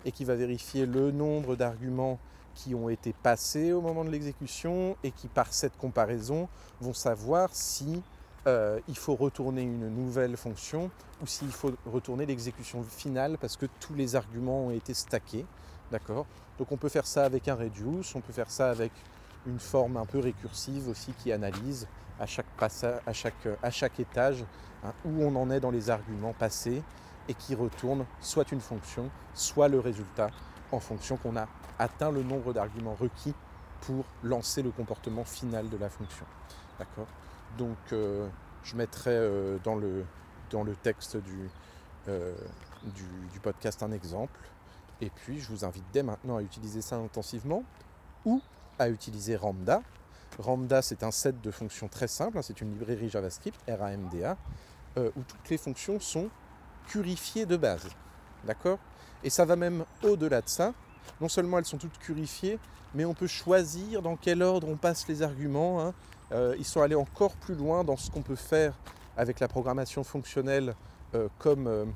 [0.04, 2.18] et qui va vérifier le nombre d'arguments
[2.54, 6.48] qui ont été passés au moment de l'exécution et qui par cette comparaison
[6.80, 8.02] vont savoir si
[8.46, 10.90] euh, il faut retourner une nouvelle fonction
[11.22, 15.46] ou s'il faut retourner l'exécution finale parce que tous les arguments ont été stackés.
[15.90, 16.26] D'accord?
[16.58, 18.92] Donc on peut faire ça avec un reduce, on peut faire ça avec
[19.46, 21.86] une forme un peu récursive aussi qui analyse
[22.18, 24.44] à chaque, étage
[24.84, 26.82] hein, où on en est dans les arguments passés
[27.28, 30.28] et qui retourne soit une fonction, soit le résultat
[30.70, 33.34] en fonction qu'on a atteint le nombre d'arguments requis
[33.80, 36.24] pour lancer le comportement final de la fonction.
[37.58, 38.28] Donc euh,
[38.62, 40.04] je mettrai euh, dans, le,
[40.82, 41.50] texte du,
[42.08, 42.34] euh,
[42.84, 44.40] du, podcast un exemple.
[45.00, 47.64] Et puis je vous invite dès maintenant à utiliser ça intensivement
[48.24, 48.40] ou
[48.78, 49.82] à utiliser Ramda.
[50.38, 54.36] Ramda, c'est un set de fonctions très simple, hein, c'est une librairie JavaScript, RAMDA,
[54.96, 56.28] où toutes les fonctions sont
[56.88, 57.88] purifiées de base.
[58.44, 58.78] D'accord?
[59.22, 60.74] Et ça va même au-delà de ça.
[61.20, 62.58] Non seulement elles sont toutes purifiées,
[62.94, 65.80] mais on peut choisir dans quel ordre on passe les arguments.
[65.80, 65.94] Hein.
[66.32, 68.74] Euh, ils sont allés encore plus loin dans ce qu'on peut faire
[69.16, 70.74] avec la programmation fonctionnelle
[71.14, 71.94] euh, comme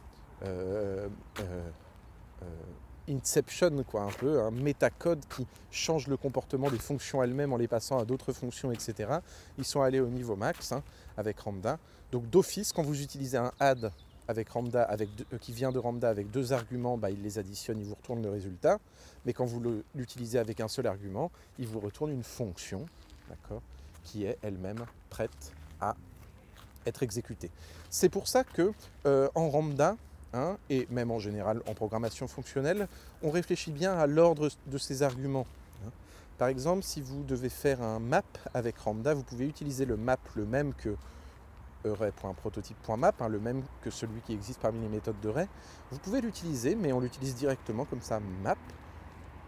[3.09, 7.69] Inception, quoi, un peu, un métacode qui change le comportement des fonctions elles-mêmes en les
[7.69, 9.19] passant à d'autres fonctions, etc.
[9.57, 10.83] Ils sont allés au niveau max hein,
[11.17, 11.79] avec Ramda.
[12.13, 13.91] Donc d'office, quand vous utilisez un add
[14.29, 17.79] avec Ramda, avec euh, qui vient de Ramda avec deux arguments, bah, il les additionne,
[17.81, 18.79] il vous retourne le résultat.
[19.25, 22.85] Mais quand vous l'utilisez avec un seul argument, il vous retourne une fonction,
[23.31, 23.63] d'accord,
[24.09, 25.95] qui est elle-même prête à
[26.87, 27.51] être exécutée.
[27.91, 28.73] C'est pour ça que
[29.07, 29.97] euh, en Ramda,
[30.35, 32.87] Hein, et même en général en programmation fonctionnelle,
[33.23, 35.47] on réfléchit bien à l'ordre de ces arguments.
[35.87, 35.91] Hein.
[36.37, 40.19] Par exemple, si vous devez faire un map avec Ramda, vous pouvez utiliser le map
[40.35, 40.97] le même que
[41.87, 45.49] array.prototype.map, hein, le même que celui qui existe parmi les méthodes de Ray.
[45.91, 48.57] Vous pouvez l'utiliser, mais on l'utilise directement comme ça, map,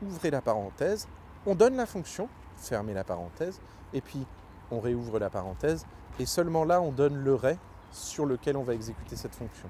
[0.00, 1.08] ouvrez la parenthèse,
[1.44, 3.60] on donne la fonction, fermez la parenthèse,
[3.92, 4.26] et puis
[4.70, 5.86] on réouvre la parenthèse,
[6.18, 7.58] et seulement là on donne le ray
[7.92, 9.68] sur lequel on va exécuter cette fonction.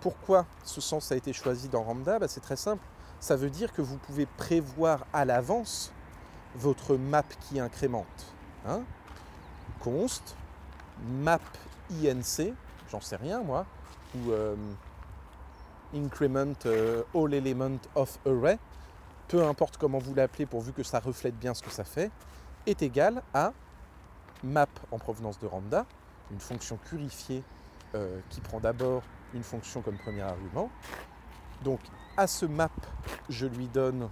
[0.00, 2.82] Pourquoi ce sens a été choisi dans Ramda bah, C'est très simple.
[3.20, 5.92] Ça veut dire que vous pouvez prévoir à l'avance
[6.56, 8.34] votre map qui incrémente.
[8.66, 8.80] Hein?
[9.80, 10.36] Const
[11.06, 11.40] map
[12.02, 12.54] inc,
[12.90, 13.66] j'en sais rien moi,
[14.14, 14.54] ou euh,
[15.94, 18.58] increment euh, all element of array,
[19.28, 22.10] peu importe comment vous l'appelez pourvu que ça reflète bien ce que ça fait,
[22.66, 23.52] est égal à
[24.42, 25.86] map en provenance de Ramda,
[26.30, 27.42] une fonction purifiée
[27.94, 29.02] euh, qui prend d'abord
[29.34, 30.70] une fonction comme premier argument.
[31.64, 31.80] Donc
[32.16, 32.70] à ce map,
[33.28, 34.08] je lui donne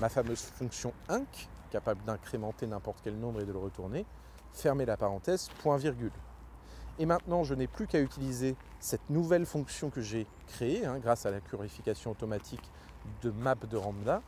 [0.00, 4.06] ma fameuse fonction inc, capable d'incrémenter n'importe quel nombre et de le retourner,
[4.52, 6.12] fermer la parenthèse, point virgule.
[6.98, 11.26] Et maintenant, je n'ai plus qu'à utiliser cette nouvelle fonction que j'ai créée hein, grâce
[11.26, 12.70] à la purification automatique
[13.22, 14.22] de map de Ramda.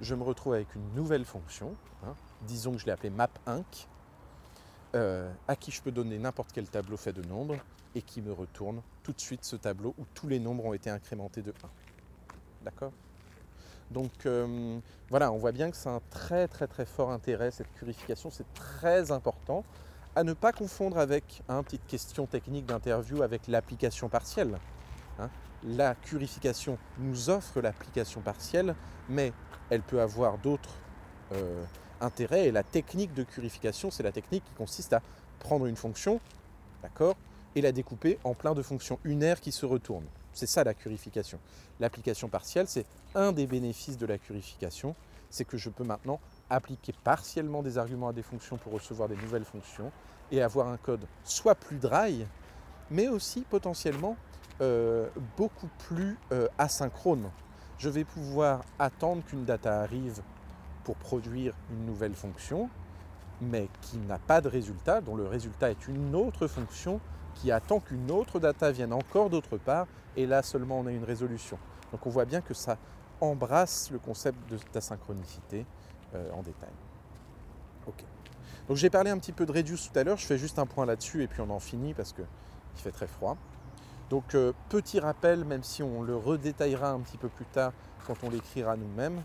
[0.00, 2.14] Je me retrouve avec une nouvelle fonction, hein.
[2.42, 3.88] disons que je l'ai appelée map-inc,
[4.96, 7.56] euh, à qui je peux donner n'importe quel tableau fait de nombres
[7.94, 10.90] et qui me retourne tout de suite ce tableau où tous les nombres ont été
[10.90, 11.54] incrémentés de 1.
[12.64, 12.92] D'accord?
[13.90, 14.78] Donc euh,
[15.10, 18.52] voilà, on voit bien que c'est un très très très fort intérêt, cette purification, c'est
[18.54, 19.64] très important
[20.16, 24.58] à ne pas confondre avec, une hein, petite question technique d'interview, avec l'application partielle.
[25.18, 25.28] Hein.
[25.62, 28.74] La purification nous offre l'application partielle,
[29.10, 29.32] mais
[29.68, 30.74] elle peut avoir d'autres
[31.32, 31.62] euh,
[32.00, 32.48] intérêts.
[32.48, 35.02] Et la technique de purification, c'est la technique qui consiste à
[35.38, 36.20] prendre une fonction,
[36.82, 37.16] d'accord,
[37.54, 40.06] et la découper en plein de fonctions unaires qui se retournent.
[40.32, 41.38] C'est ça la purification.
[41.80, 44.94] L'application partielle, c'est un des bénéfices de la purification,
[45.30, 49.16] c'est que je peux maintenant appliquer partiellement des arguments à des fonctions pour recevoir des
[49.16, 49.90] nouvelles fonctions
[50.30, 52.26] et avoir un code soit plus dry,
[52.90, 54.16] mais aussi potentiellement
[54.60, 57.30] euh, beaucoup plus euh, asynchrone.
[57.78, 60.22] Je vais pouvoir attendre qu'une data arrive
[60.86, 62.70] pour produire une nouvelle fonction,
[63.40, 67.00] mais qui n'a pas de résultat, dont le résultat est une autre fonction
[67.34, 71.02] qui attend qu'une autre data vienne encore d'autre part, et là seulement on a une
[71.02, 71.58] résolution.
[71.90, 72.78] Donc on voit bien que ça
[73.20, 74.38] embrasse le concept
[74.72, 75.66] d'asynchronicité
[76.14, 76.70] euh, en détail.
[77.88, 78.04] Ok.
[78.68, 80.66] Donc j'ai parlé un petit peu de Reduce tout à l'heure, je fais juste un
[80.66, 82.24] point là-dessus et puis on en finit parce qu'il
[82.76, 83.36] fait très froid.
[84.08, 87.72] Donc euh, petit rappel, même si on le redétaillera un petit peu plus tard
[88.06, 89.20] quand on l'écrira nous-mêmes,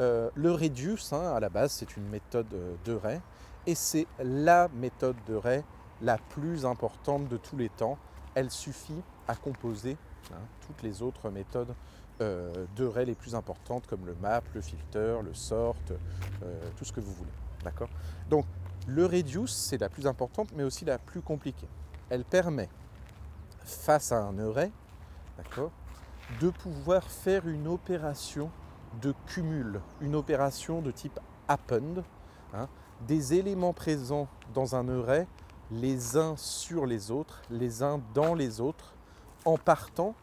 [0.00, 2.46] euh, le Reduce, hein, à la base, c'est une méthode
[2.84, 3.20] de Ray
[3.66, 5.62] et c'est la méthode de Ray
[6.02, 7.98] la plus importante de tous les temps.
[8.34, 9.96] Elle suffit à composer
[10.32, 11.74] hein, toutes les autres méthodes
[12.20, 15.76] euh, de Ray les plus importantes comme le map, le filter, le sort,
[16.42, 17.32] euh, tout ce que vous voulez.
[17.64, 17.88] D'accord?
[18.28, 18.44] Donc
[18.86, 21.68] le reduce, c'est la plus importante, mais aussi la plus compliquée.
[22.08, 22.68] Elle permet,
[23.64, 24.70] face à un array,
[25.36, 25.72] d'accord,
[26.40, 28.50] de pouvoir faire une opération
[29.00, 32.02] de cumul, une opération de type append,
[32.54, 32.68] hein,
[33.06, 35.26] des éléments présents dans un array
[35.70, 38.94] les uns sur les autres, les uns dans les autres,
[39.44, 40.14] en partant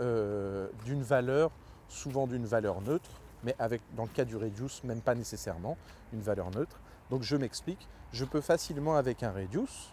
[0.00, 1.50] euh, d'une valeur,
[1.88, 3.10] souvent d'une valeur neutre,
[3.42, 5.76] mais avec, dans le cas du reduce, même pas nécessairement
[6.12, 6.80] une valeur neutre.
[7.10, 9.92] Donc je m'explique, je peux facilement avec un reduce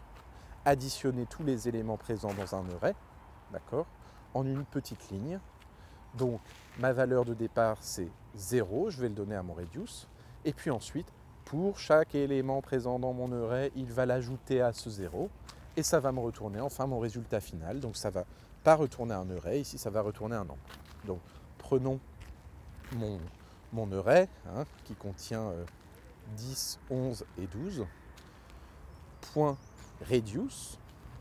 [0.65, 2.95] additionner tous les éléments présents dans un array,
[3.51, 3.87] d'accord,
[4.33, 5.39] en une petite ligne.
[6.17, 6.39] Donc
[6.79, 10.07] ma valeur de départ c'est 0, je vais le donner à mon reduce,
[10.45, 11.07] et puis ensuite
[11.45, 15.29] pour chaque élément présent dans mon array, il va l'ajouter à ce 0,
[15.75, 17.79] et ça va me retourner enfin mon résultat final.
[17.79, 18.25] Donc ça va
[18.63, 20.63] pas retourner un array, ici ça va retourner un nombre.
[21.05, 21.19] Donc
[21.57, 21.99] prenons
[22.93, 23.19] mon,
[23.73, 25.51] mon array hein, qui contient
[26.37, 27.85] 10, euh, 11 et 12.
[29.33, 29.57] Point
[30.09, 30.77] reduce,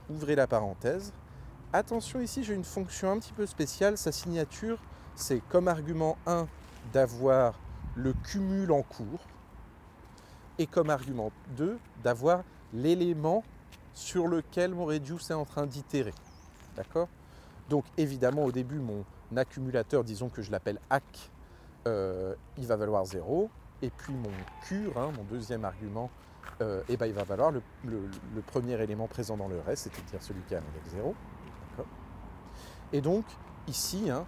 [0.08, 1.12] ouvrez la parenthèse.
[1.72, 4.78] Attention ici j'ai une fonction un petit peu spéciale, sa signature
[5.14, 6.48] c'est comme argument 1
[6.92, 7.54] d'avoir
[7.94, 9.20] le cumul en cours
[10.58, 13.44] et comme argument 2 d'avoir l'élément
[13.94, 16.14] sur lequel mon reduce est en train d'itérer.
[16.74, 17.08] D'accord?
[17.68, 19.04] Donc évidemment au début mon
[19.36, 21.30] accumulateur, disons que je l'appelle hack,
[21.86, 23.48] euh, il va valoir 0.
[23.82, 24.32] Et puis mon
[24.66, 26.10] cure, hein, mon deuxième argument,
[26.60, 27.62] euh, eh ben, il va valoir le,
[28.48, 31.14] premier élément présent dans le reste, c'est-à-dire celui qui a un 0.
[32.92, 33.24] Et donc
[33.68, 34.24] ici, hein,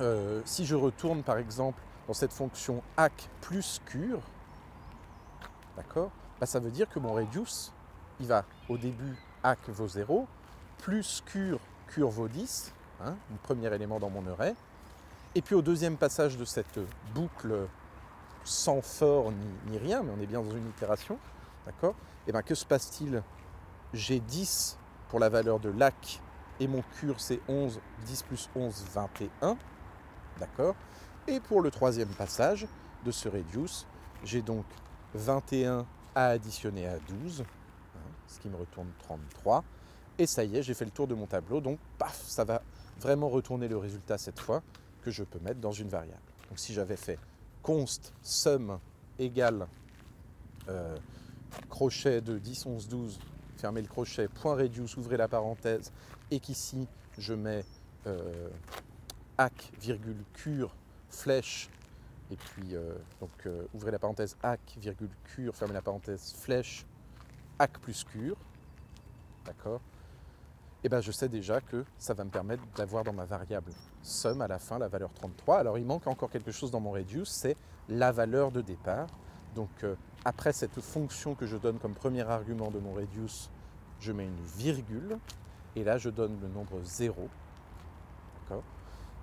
[0.00, 4.20] euh, si je retourne par exemple dans cette fonction hack plus cure,
[5.76, 7.72] d'accord, bah, ça veut dire que mon reduce,
[8.20, 10.26] il va au début hack vaut 0,
[10.78, 12.72] plus cure cure vaut 10,
[13.04, 14.54] hein, le premier élément dans mon array.
[15.34, 16.78] Et puis au deuxième passage de cette
[17.14, 17.68] boucle
[18.44, 19.32] sans fort
[19.66, 21.18] ni, rien, mais on est bien dans une itération,
[21.66, 21.94] d'accord
[22.26, 23.22] Et eh bien que se passe-t-il?
[23.92, 26.20] J'ai 10 pour la valeur de lac
[26.60, 29.56] et mon cure c'est 11, 10 plus 11, 21,
[30.38, 30.74] d'accord
[31.26, 32.66] Et pour le troisième passage
[33.04, 33.86] de ce reduce,
[34.24, 34.64] j'ai donc
[35.14, 39.64] 21 à additionner à 12, hein, ce qui me retourne 33,
[40.18, 41.60] et ça y est, j'ai fait le tour de mon tableau.
[41.60, 42.62] Donc, paf, ça va
[43.00, 44.62] vraiment retourner le résultat cette fois
[45.02, 46.20] que je peux mettre dans une variable.
[46.48, 47.18] Donc, si j'avais fait
[47.62, 48.80] const sum
[49.18, 49.68] égale
[50.68, 50.96] euh,
[51.70, 53.18] crochet de 10, 11, 12,
[53.58, 55.92] fermez le crochet, point reduce, ouvrez la parenthèse,
[56.30, 57.64] et qu'ici je mets
[58.06, 58.48] euh,
[59.36, 60.74] hack, virgule, cure,
[61.10, 61.68] flèche,
[62.30, 66.86] et puis euh, donc ouvrez la parenthèse hack, virgule, cure, fermez la parenthèse, flèche,
[67.58, 68.36] hack plus cure,
[69.44, 69.80] d'accord?
[70.84, 74.40] Eh ben je sais déjà que ça va me permettre d'avoir dans ma variable sum
[74.40, 75.58] à la fin la valeur 33.
[75.58, 77.56] Alors il manque encore quelque chose dans mon reduce, c'est
[77.88, 79.08] la valeur de départ.
[79.54, 79.96] Donc euh,
[80.28, 83.50] après cette fonction que je donne comme premier argument de mon reduce
[83.98, 85.18] je mets une virgule,
[85.74, 87.28] et là je donne le nombre 0.
[88.42, 88.62] D'accord?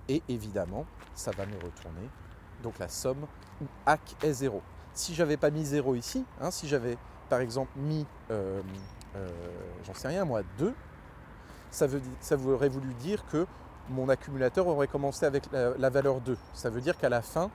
[0.08, 2.10] Et évidemment, ça va me retourner
[2.62, 3.26] donc la somme
[3.62, 4.60] où hack est 0.
[4.94, 8.60] Si j'avais pas mis 0 ici, hein, si j'avais par exemple mis, euh,
[9.14, 9.28] euh,
[9.84, 10.74] j'en sais rien moi, 2,
[11.70, 11.86] ça,
[12.46, 13.46] aurait voulu dire que
[13.90, 16.36] mon accumulateur aurait commencé avec la, valeur 2.
[16.52, 17.50] Ça veut dire qu'à la fin,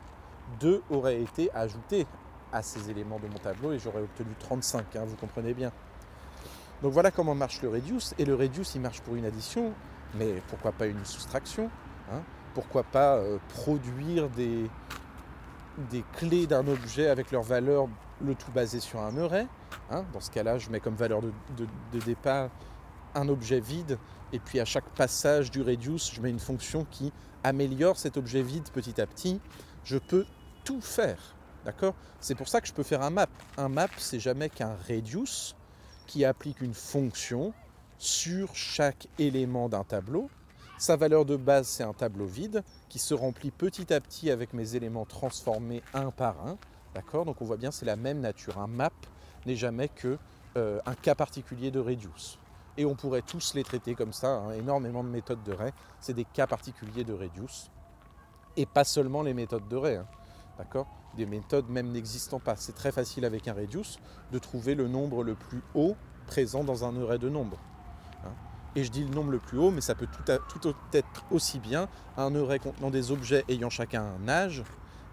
[0.62, 2.08] 2 aurait été ajouté
[2.52, 5.72] à ces éléments de mon tableau et j'aurais obtenu 35, hein, vous comprenez bien.
[6.82, 8.14] Donc voilà comment marche le reduce.
[8.18, 9.74] Et le reduce, il marche pour une addition,
[10.16, 11.70] mais pourquoi pas une soustraction
[12.12, 12.22] hein
[12.54, 14.70] Pourquoi pas euh, produire des,
[15.90, 17.88] des clés d'un objet avec leur valeur,
[18.24, 19.48] le tout basé sur un array
[19.90, 22.50] hein Dans ce cas-là, je mets comme valeur de, de départ
[23.14, 23.98] un objet vide
[24.34, 27.12] et puis à chaque passage du reduce, je mets une fonction qui
[27.44, 29.40] améliore cet objet vide petit à petit.
[29.84, 30.26] Je peux
[30.64, 31.36] tout faire.
[31.66, 31.94] D'accord?
[32.20, 33.28] C'est pour ça que je peux faire un map.
[33.58, 35.56] Un map, c'est jamais qu'un reduce
[36.08, 37.54] qui applique une fonction
[37.98, 40.30] sur chaque élément d'un tableau.
[40.78, 44.54] Sa valeur de base, c'est un tableau vide qui se remplit petit à petit avec
[44.54, 46.58] mes éléments transformés un par un.
[46.96, 47.26] D'accord?
[47.26, 48.58] Donc on voit bien, c'est la même nature.
[48.58, 48.92] Un map
[49.46, 50.18] n'est jamais que
[50.58, 52.40] euh, un cas particulier de reduce.
[52.78, 54.30] Et on pourrait tous les traiter comme ça.
[54.30, 54.54] Hein.
[54.54, 57.70] Énormément de méthodes de Ray, c'est des cas particuliers de reduce.
[58.58, 59.96] Et pas seulement les méthodes de Ray.
[59.98, 60.08] Hein.
[60.62, 60.86] D'accord
[61.18, 62.56] Des méthodes même n'existant pas.
[62.56, 63.98] C'est très facile avec un reduce
[64.32, 65.96] de trouver le nombre le plus haut
[66.28, 67.58] présent dans un array de nombres.
[68.24, 68.30] Hein.
[68.76, 71.58] Et je dis le nombre le plus haut, mais ça peut tout, tout être aussi
[71.58, 74.64] bien un array contenant des objets ayant chacun un âge,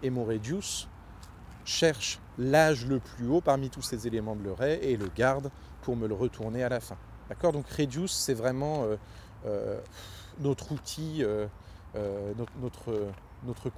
[0.03, 0.87] et mon reduce
[1.65, 5.49] cherche l'âge le plus haut parmi tous ces éléments de l'array et le garde
[5.81, 6.97] pour me le retourner à la fin.
[7.27, 8.97] D'accord Donc reduce, c'est vraiment euh,
[9.47, 9.79] euh,
[10.39, 11.47] notre outil, euh,
[12.61, 13.11] notre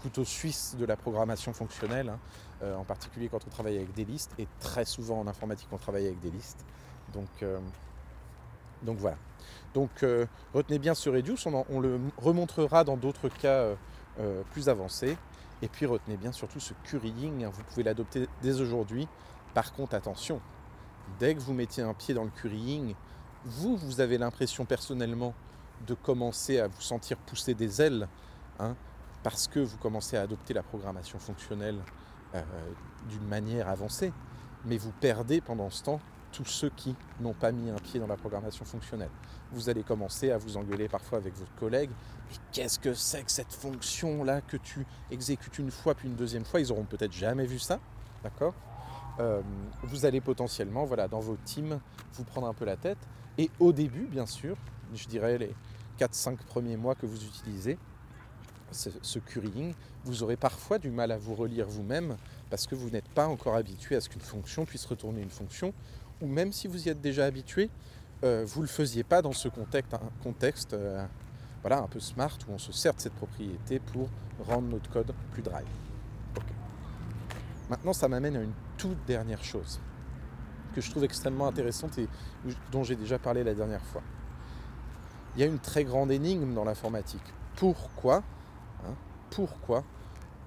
[0.01, 2.19] couteau suisse de la programmation fonctionnelle, hein,
[2.63, 5.77] euh, en particulier quand on travaille avec des listes, et très souvent en informatique on
[5.77, 6.65] travaille avec des listes.
[7.13, 7.59] Donc, euh,
[8.83, 9.17] voilà.
[9.73, 13.75] Donc euh, retenez bien ce reduce, on, le remontrera dans d'autres cas
[14.51, 15.17] plus avancés.
[15.63, 19.07] Et puis retenez bien surtout ce currying, hein, vous pouvez l'adopter dès aujourd'hui.
[19.53, 20.41] Par contre, attention,
[21.19, 22.95] dès que vous mettez un pied dans le currying,
[23.45, 25.33] vous, vous avez l'impression personnellement
[25.85, 28.07] de commencer à vous sentir pousser des ailes.
[28.59, 28.75] Hein,
[29.23, 31.79] parce que vous commencez à adopter la programmation fonctionnelle
[32.33, 32.41] euh,
[33.09, 34.13] d'une manière avancée,
[34.65, 35.99] mais vous perdez pendant ce temps
[36.31, 39.09] tous ceux qui n'ont pas mis un pied dans la programmation fonctionnelle.
[39.51, 41.89] Vous allez commencer à vous engueuler parfois avec votre collègue.
[42.31, 46.45] Et qu'est-ce que c'est que cette fonction-là que tu exécutes une fois puis une deuxième
[46.45, 46.61] fois?
[46.61, 47.79] Ils auront peut-être jamais vu ça,
[48.23, 48.53] d'accord?
[49.19, 49.41] Euh,
[49.83, 51.81] Vous allez potentiellement, voilà, dans vos teams,
[52.13, 52.99] vous prendre un peu la tête.
[53.37, 54.55] Et au début, bien sûr,
[54.93, 55.53] je dirais les
[55.99, 57.77] 4-5 premiers mois que vous utilisez,
[58.71, 62.17] ce, currying, vous aurez parfois du mal à vous relire vous-même
[62.49, 65.73] parce que vous n'êtes pas encore habitué à ce qu'une fonction puisse retourner une fonction,
[66.21, 67.69] ou même si vous y êtes déjà habitué,
[68.23, 71.05] euh, vous ne le faisiez pas dans ce contexte, un contexte euh,
[71.61, 74.09] voilà, un peu smart où on se sert de cette propriété pour
[74.45, 75.67] rendre notre code plus drive.
[77.69, 79.79] Maintenant, ça m'amène à une toute dernière chose
[80.73, 82.07] que je trouve extrêmement intéressante et
[82.71, 84.01] dont j'ai déjà parlé la dernière fois.
[85.35, 87.23] Il y a une très grande énigme dans l'informatique.
[87.55, 88.23] Pourquoi.
[89.31, 89.83] Pourquoi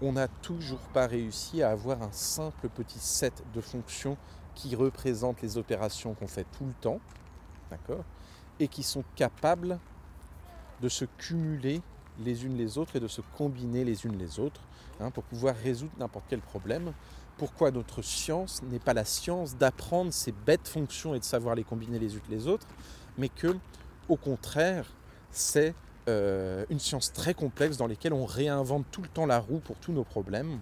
[0.00, 4.16] on n'a toujours pas réussi à avoir un simple petit set de fonctions
[4.54, 7.00] qui représentent les opérations qu'on fait tout le temps,
[7.70, 8.04] d'accord,
[8.60, 9.78] et qui sont capables
[10.80, 11.82] de se cumuler
[12.20, 14.60] les unes les autres et de se combiner les unes les autres
[15.00, 16.92] hein, pour pouvoir résoudre n'importe quel problème.
[17.36, 21.64] Pourquoi notre science n'est pas la science d'apprendre ces bêtes fonctions et de savoir les
[21.64, 22.66] combiner les unes les autres,
[23.18, 23.56] mais que,
[24.08, 24.86] au contraire,
[25.32, 25.74] c'est
[26.08, 29.76] euh, une science très complexe dans laquelle on réinvente tout le temps la roue pour
[29.76, 30.60] tous nos problèmes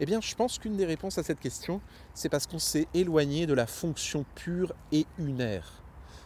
[0.00, 1.80] Eh bien, je pense qu'une des réponses à cette question,
[2.14, 5.82] c'est parce qu'on s'est éloigné de la fonction pure et unaire.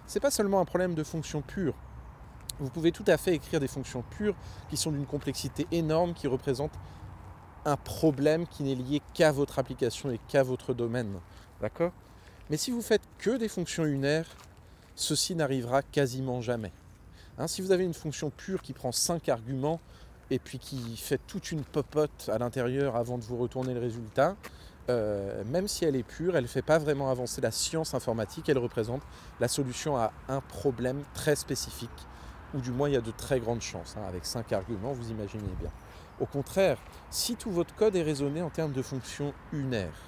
[0.06, 1.74] C'est pas seulement un problème de fonction pure.
[2.58, 4.36] Vous pouvez tout à fait écrire des fonctions pures
[4.68, 6.78] qui sont d'une complexité énorme, qui représentent
[7.64, 11.20] un problème qui n'est lié qu'à votre application et qu'à votre domaine.
[11.60, 11.92] D'accord?
[12.50, 14.28] Mais si vous faites que des fonctions unaires,
[14.94, 16.72] ceci n'arrivera quasiment jamais.
[17.38, 19.80] Hein, si vous avez une fonction pure qui prend 5 arguments
[20.30, 24.36] et puis qui fait toute une popote à l'intérieur avant de vous retourner le résultat,
[24.88, 28.48] euh, même si elle est pure, elle ne fait pas vraiment avancer la science informatique,
[28.48, 29.02] elle représente
[29.40, 31.90] la solution à un problème très spécifique,
[32.54, 33.96] ou du moins il y a de très grandes chances.
[33.96, 35.70] Hein, avec 5 arguments, vous imaginez bien.
[36.20, 36.78] Au contraire,
[37.10, 40.00] si tout votre code est raisonné en termes de fonctions unaires,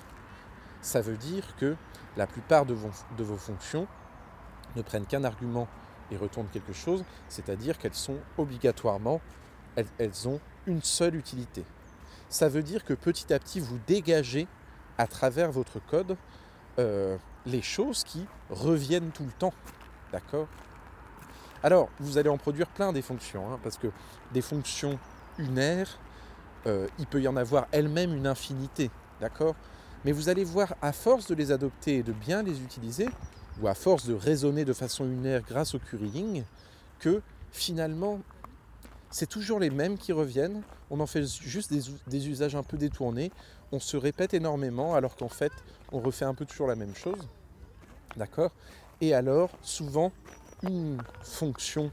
[0.81, 1.74] ça veut dire que
[2.16, 3.89] la plupart de vos fonctions
[4.77, 5.66] ne prennent qu'un argument
[6.11, 9.21] et retournent quelque chose, c'est-à-dire qu'elles sont obligatoirement,
[9.77, 11.65] elles, ont une seule utilité.
[12.29, 14.47] Ça veut dire que petit à petit, vous dégagez
[14.99, 16.17] à travers votre code
[16.79, 19.55] euh, les choses qui reviennent tout le temps.
[20.13, 20.49] D'accord?
[21.63, 23.89] Alors, vous allez en produire plein des fonctions, hein, parce que
[24.33, 24.99] des fonctions
[25.39, 25.99] unaires,
[26.67, 28.91] euh, il peut y en avoir elles-mêmes une infinité.
[29.21, 29.55] D'accord?
[30.05, 33.09] Mais vous allez voir, à force de les adopter et de bien les utiliser,
[33.61, 36.45] ou à force de raisonner de façon unaire grâce au currying,
[36.99, 38.21] que finalement,
[39.11, 40.63] c'est toujours les mêmes qui reviennent.
[40.91, 43.33] On en fait juste des, usages un peu détournés.
[43.73, 45.53] On se répète énormément alors qu'en fait,
[45.93, 47.29] on refait un peu toujours la même chose.
[48.17, 48.53] D'accord?
[49.01, 50.13] Et alors, souvent,
[50.63, 51.91] une fonction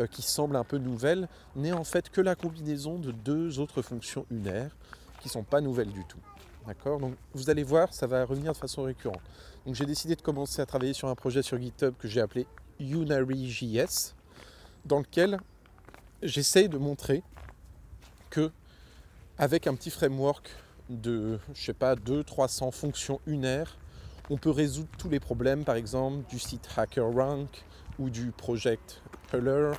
[0.00, 3.82] euh, qui semble un peu nouvelle n'est en fait que la combinaison de deux autres
[3.82, 4.74] fonctions unaires
[5.20, 6.18] qui ne sont pas nouvelles du tout.
[6.66, 9.20] D'accord Donc vous allez voir, ça va revenir de façon récurrente.
[9.66, 12.46] Donc j'ai décidé de commencer à travailler sur un projet sur GitHub que j'ai appelé
[12.78, 14.14] UnaryJS,
[14.84, 15.38] dans lequel
[16.22, 17.22] j'essaye de montrer
[18.30, 18.50] que
[19.38, 20.50] avec un petit framework
[20.88, 23.76] de, je sais pas, 200-300 fonctions unaires,
[24.30, 27.64] on peut résoudre tous les problèmes, par exemple, du site HackerRank
[27.98, 29.02] ou du project
[29.34, 29.72] Euler,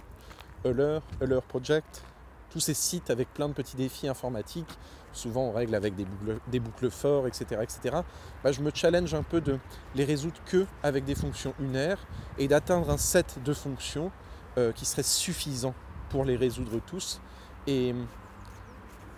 [0.65, 0.99] Euler,
[1.47, 2.03] Project,
[2.49, 4.69] tous ces sites avec plein de petits défis informatiques,
[5.13, 7.61] souvent on règle avec des boucles, des forts, etc.
[7.61, 7.97] etc.
[8.45, 9.57] Je me challenge un peu de
[9.95, 11.99] les résoudre que avec des fonctions unaires
[12.37, 14.11] et d'atteindre un set de fonctions
[14.57, 15.73] euh, qui serait suffisant
[16.09, 17.21] pour les résoudre tous.
[17.67, 17.95] Et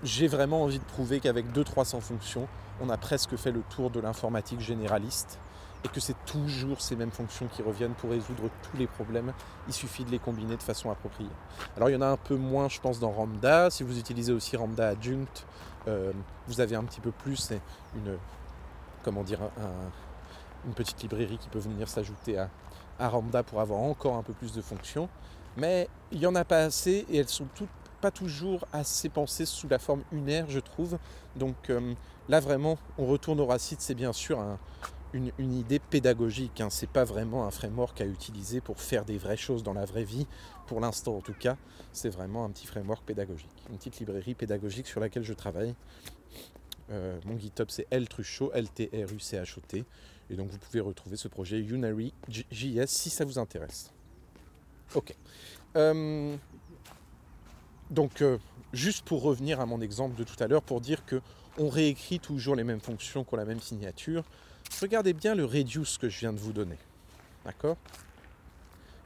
[0.04, 2.48] j'ai vraiment envie de prouver qu'avec 200-300 fonctions,
[2.82, 5.40] on a presque fait le tour de l'informatique généraliste
[5.86, 9.32] et que c'est toujours ces mêmes fonctions qui reviennent pour résoudre tous les problèmes.
[9.68, 11.30] Il suffit de les combiner de façon appropriée.
[11.78, 13.70] Alors il y en a un peu moins, je pense, dans Ramda.
[13.70, 15.46] Si vous utilisez aussi Ramda Adjunct,
[15.88, 16.12] euh,
[16.48, 17.54] vous avez un petit peu plus
[17.96, 18.18] une,
[19.04, 19.40] comment dire,
[20.66, 22.50] une petite librairie qui peut venir s'ajouter à,
[22.98, 25.08] à Ramda pour avoir encore un peu plus de fonctions.
[25.56, 27.70] Mais il n'y en a pas assez et elles sont toutes
[28.02, 30.98] pas toujours assez pensées sous la forme unaire, je trouve.
[31.36, 31.94] Donc euh,
[32.30, 34.60] là vraiment, on retourne au racine, c'est bien sûr un,
[35.14, 36.62] une, idée pédagogique.
[36.62, 36.70] Hein.
[36.70, 39.86] Ce n'est pas vraiment un framework à utiliser pour faire des vraies choses dans la
[39.86, 40.28] vraie vie.
[40.68, 41.58] Pour l'instant, en tout cas,
[41.94, 43.50] c'est vraiment un petit framework pédagogique.
[43.70, 45.76] Une petite librairie pédagogique sur laquelle je travaille.
[46.92, 49.86] Euh, mon GitHub, c'est Ltruchot, L-T-R-U-C-H-O-T.
[50.30, 53.92] Et donc, vous pouvez retrouver ce projet Unary.js si ça vous intéresse.
[54.94, 55.16] Ok.
[55.76, 56.36] Euh,
[57.90, 58.38] donc, euh,
[58.74, 61.22] juste pour revenir à mon exemple de tout à l'heure, pour dire que
[61.58, 64.24] on réécrit toujours les mêmes fonctions qui ont la même signature.
[64.82, 66.78] Regardez bien le reduce que je viens de vous donner.
[67.46, 67.78] D'accord?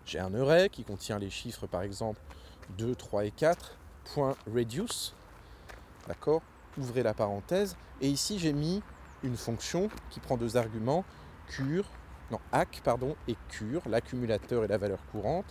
[0.05, 2.19] J'ai un array qui contient les chiffres par exemple
[2.77, 3.77] 2, 3 et 4.
[4.13, 5.13] Point reduce.
[6.07, 6.41] D'accord?
[6.77, 7.75] Ouvrez la parenthèse.
[8.01, 8.81] Et ici j'ai mis
[9.23, 11.03] une fonction qui prend deux arguments,
[11.47, 11.85] cure,
[12.31, 15.45] non, hack, pardon, et cure, l'accumulateur et la valeur courante,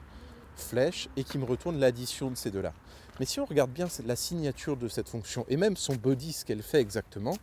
[0.57, 2.73] flèche, et qui me retourne l'addition de ces deux-là.
[3.21, 6.45] Mais si on regarde bien la signature de cette fonction, et même son body, ce
[6.45, 7.37] qu'elle fait exactement,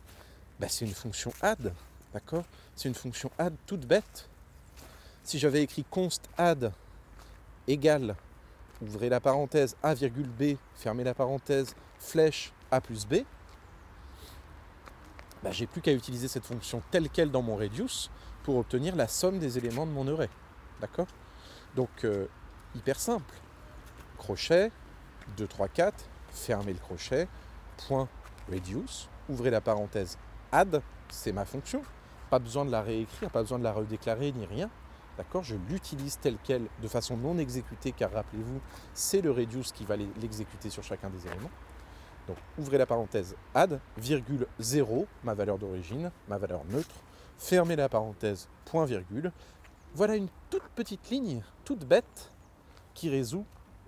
[0.58, 1.72] bah, c'est une fonction add.
[2.16, 2.44] D'accord?
[2.74, 4.30] C'est une fonction add toute bête.
[5.22, 6.72] Si j'avais écrit const add
[7.68, 8.16] égale,
[8.80, 13.16] ouvrez la parenthèse, a, b, fermez la parenthèse, flèche a plus b,
[15.42, 18.10] bah, j'ai plus qu'à utiliser cette fonction telle qu'elle dans mon reduce
[18.44, 20.30] pour obtenir la somme des éléments de mon array.
[20.80, 21.08] D'accord?
[21.74, 22.28] Donc, euh,
[22.74, 23.34] hyper simple.
[24.16, 24.72] Crochet,
[25.36, 27.28] 2, 3, 4, fermez le crochet,
[27.86, 28.08] point
[28.50, 30.16] reduce, ouvrez la parenthèse
[30.50, 31.82] add, c'est ma fonction.
[32.30, 34.70] Pas besoin de la réécrire, pas besoin de la redéclarer ni rien.
[35.16, 38.60] D'accord Je l'utilise telle qu'elle de façon non exécutée car rappelez-vous,
[38.92, 41.50] c'est le reduce qui va l'exécuter sur chacun des éléments.
[42.26, 46.96] Donc ouvrez la parenthèse add, virgule 0, ma valeur d'origine, ma valeur neutre,
[47.38, 49.32] fermez la parenthèse, point virgule.
[49.94, 52.30] Voilà une toute petite ligne, toute bête,
[52.94, 53.46] qui résout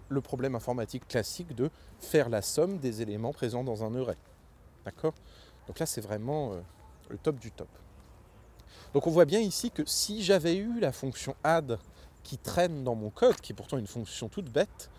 [0.08, 4.16] le problème informatique classique de faire la somme des éléments présents dans un array.
[4.84, 5.14] D'accord?
[5.66, 6.60] Donc là c'est vraiment euh,
[7.10, 7.68] le top du top.
[8.94, 11.78] Donc on voit bien ici que si j'avais eu la fonction add
[12.22, 14.90] qui traîne dans mon code, qui est pourtant une fonction toute bête,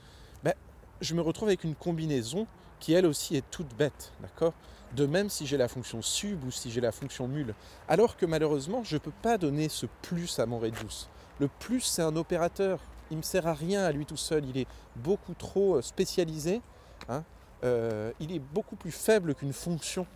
[0.44, 0.54] ben,
[1.02, 2.48] je me retrouve avec une combinaison
[2.80, 4.54] qui elle aussi est toute bête, d'accord?
[4.96, 7.54] De même si j'ai la fonction sub ou si j'ai la fonction mul.
[7.88, 11.10] Alors que malheureusement, je ne peux pas donner ce plus à mon reduce.
[11.40, 12.80] Le plus, c'est un opérateur.
[13.12, 14.46] Il ne me sert à rien à lui tout seul.
[14.46, 16.62] Il est beaucoup trop euh, spécialisé.
[17.08, 17.24] Hein.
[17.64, 20.08] Euh, il est beaucoup plus faible qu'une fonction.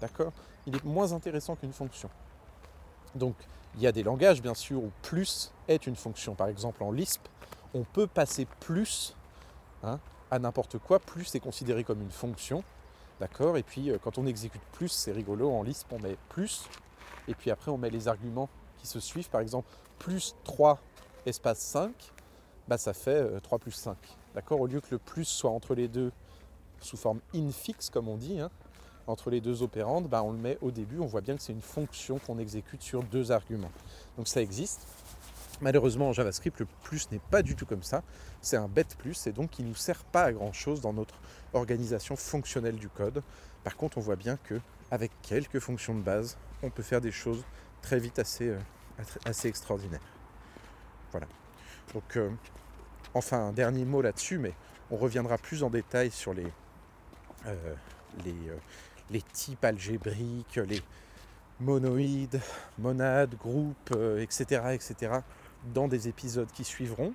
[0.00, 0.32] D'accord?
[0.66, 2.10] Il est moins intéressant qu'une fonction.
[3.14, 3.34] Donc
[3.76, 6.34] il y a des langages bien sûr où plus est une fonction.
[6.34, 7.22] Par exemple en Lisp,
[7.74, 9.14] on peut passer plus
[9.82, 9.98] hein,
[10.30, 10.98] à n'importe quoi.
[10.98, 12.62] Plus est considéré comme une fonction.
[13.20, 13.56] D'accord?
[13.56, 15.50] Et puis euh, quand on exécute plus, c'est rigolo.
[15.50, 16.64] En Lisp, on met plus.
[17.28, 18.48] Et puis après, on met les arguments
[18.78, 19.30] qui se suivent.
[19.30, 20.78] Par exemple, plus 3
[21.24, 21.90] espace 5,
[22.68, 23.96] bah, ça fait 3 euh, plus 5.
[24.34, 24.60] D'accord?
[24.60, 26.12] Au lieu que le plus soit entre les deux
[26.80, 28.50] sous forme infix, comme on dit, hein,
[29.06, 31.52] entre les deux opérandes, bah, on le met au début, on voit bien que c'est
[31.52, 33.70] une fonction qu'on exécute sur deux arguments.
[34.16, 34.86] Donc ça existe.
[35.60, 38.02] Malheureusement, en JavaScript, le plus n'est pas du tout comme ça.
[38.42, 40.92] C'est un bête plus et donc il ne nous sert pas à grand chose dans
[40.92, 41.14] notre
[41.54, 43.22] organisation fonctionnelle du code.
[43.64, 47.10] Par contre, on voit bien que avec quelques fonctions de base, on peut faire des
[47.10, 47.44] choses
[47.82, 48.58] très vite assez, euh,
[49.24, 50.00] assez extraordinaires.
[51.10, 51.26] Voilà.
[51.94, 52.30] Donc, euh,
[53.14, 54.52] enfin, un dernier mot là-dessus, mais
[54.90, 56.52] on reviendra plus en détail sur les,
[57.46, 57.74] euh,
[58.24, 58.34] les,
[59.10, 60.82] les types algébriques, les
[61.60, 62.40] monoïdes,
[62.78, 65.20] monades, groupes, etc., etc
[65.74, 67.12] dans des épisodes qui suivront.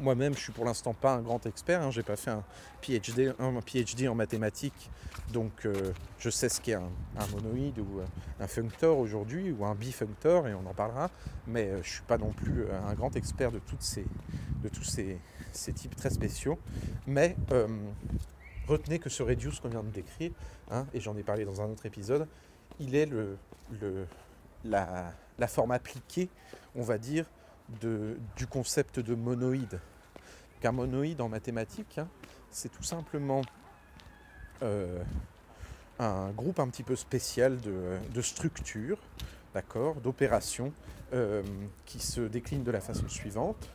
[0.00, 1.92] Moi-même, je suis pour l'instant pas un grand expert, hein.
[1.92, 2.42] j'ai pas fait un
[2.82, 4.90] PhD, un PhD en mathématiques,
[5.32, 6.90] donc euh, je sais ce qu'est un,
[7.32, 8.04] monoïde ou euh,
[8.40, 11.10] un functor aujourd'hui, ou un bifunctor, et on en parlera,
[11.46, 14.04] mais euh, je suis pas non plus un grand expert de, ces,
[14.64, 15.16] de tous ces,
[15.52, 16.58] ces types très spéciaux.
[17.06, 17.36] Mais
[18.66, 20.32] retenez que ce reduce qu'on vient de décrire,
[20.70, 22.26] hein, et j'en ai parlé dans un autre épisode,
[22.80, 23.08] il est
[24.64, 26.28] la, forme appliquée,
[26.74, 27.26] on va dire,
[27.80, 29.80] du concept de monoïde.
[30.60, 32.08] Car monoïde en mathématiques, hein,
[32.50, 33.42] c'est tout simplement
[34.62, 35.02] euh,
[35.98, 38.98] un groupe un petit peu spécial de, structures,
[39.52, 40.72] d'accord, d'opérations
[41.12, 41.42] euh,
[41.84, 43.70] qui se déclinent de la façon suivante.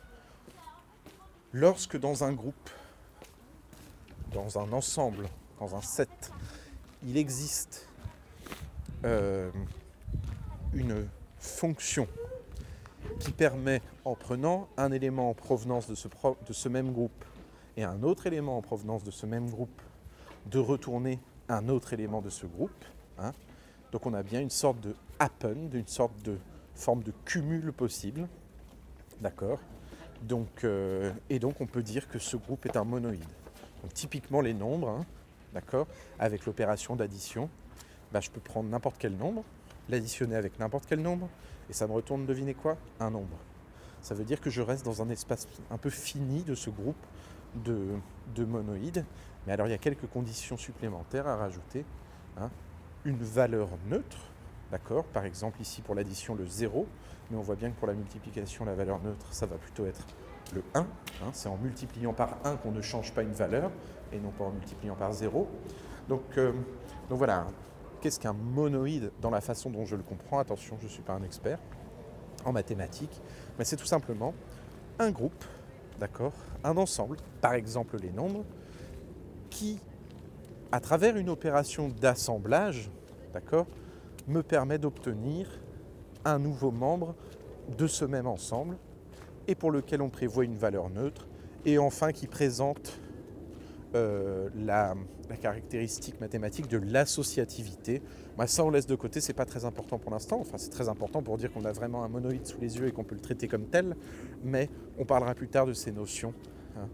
[1.52, 2.70] Lorsque dans un groupe,
[4.32, 5.26] dans un ensemble,
[5.58, 6.32] dans un set,
[7.06, 7.86] il existe
[9.04, 9.50] euh,
[10.72, 11.06] une
[11.38, 12.06] fonction
[13.18, 17.24] qui permet, en prenant un élément en provenance de ce, de ce même groupe
[17.76, 19.80] et un autre élément en provenance de ce même groupe,
[20.46, 21.18] de retourner
[21.48, 22.84] un autre élément de ce groupe.
[23.18, 23.32] Hein.
[23.92, 26.38] Donc on a bien une sorte de happen, d'une sorte de
[26.74, 28.28] forme de cumul possible.
[29.20, 29.58] D'accord
[30.64, 33.24] euh, Et donc on peut dire que ce groupe est un monoïde.
[33.82, 35.06] Donc typiquement les nombres, hein,
[35.54, 35.86] d'accord
[36.18, 37.48] Avec l'opération d'addition,
[38.12, 39.44] bah, je peux prendre n'importe quel nombre,
[39.88, 41.28] l'additionner avec n'importe quel nombre,
[41.68, 42.76] et ça me retourne, devinez quoi?
[42.98, 43.38] Un nombre.
[44.02, 46.96] Ça veut dire que je reste dans un espace un peu fini de ce groupe
[47.54, 49.04] de, monoïdes.
[49.46, 51.84] Mais alors il y a quelques conditions supplémentaires à rajouter.
[52.38, 52.50] Hein.
[53.04, 54.18] Une valeur neutre,
[54.70, 56.86] d'accord Par exemple ici pour l'addition le 0,
[57.30, 60.06] mais on voit bien que pour la multiplication la valeur neutre ça va plutôt être
[60.54, 60.80] le 1.
[60.80, 60.86] Hein.
[61.32, 63.70] C'est en multipliant par 1 qu'on ne change pas une valeur
[64.12, 65.48] et non pas en multipliant par 0.
[66.08, 66.52] Donc, euh,
[67.08, 67.46] donc voilà,
[68.00, 70.38] Qu'est-ce qu'un monoïde dans la façon dont je le comprends?
[70.38, 71.58] Attention, je ne suis pas un expert
[72.46, 73.20] en mathématiques,
[73.58, 74.32] mais c'est tout simplement
[74.98, 75.44] un groupe,
[75.98, 76.32] d'accord?
[76.64, 78.44] Un ensemble, par exemple les nombres,
[79.50, 79.80] qui,
[80.72, 82.90] à travers une opération d'assemblage,
[83.34, 83.66] d'accord,
[84.26, 85.46] me permet d'obtenir
[86.24, 87.14] un nouveau membre
[87.76, 88.78] de ce même ensemble
[89.50, 91.26] et pour lequel on prévoit une valeur neutre
[91.66, 93.00] et enfin qui présente
[93.96, 94.94] euh, la,
[95.42, 98.02] caractéristique mathématique de l'associativité.
[98.36, 100.38] Moi, ça, on laisse de côté, c'est pas très important pour l'instant.
[100.40, 102.92] Enfin, c'est très important pour dire qu'on a vraiment un monoïde sous les yeux et
[102.92, 103.96] qu'on peut le traiter comme tel,
[104.42, 106.34] mais on parlera plus tard de ces notions
[106.76, 106.88] hein,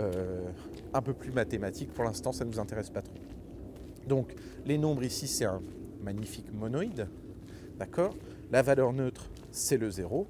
[0.00, 0.48] euh,
[0.94, 1.92] un peu plus mathématiques.
[1.92, 3.18] Pour l'instant, ça ne nous intéresse pas trop.
[4.06, 4.34] Donc,
[4.64, 5.60] les nombres ici, c'est un
[6.02, 7.08] magnifique monoïde,
[7.78, 8.14] d'accord?
[8.52, 10.28] La valeur neutre, c'est le zéro.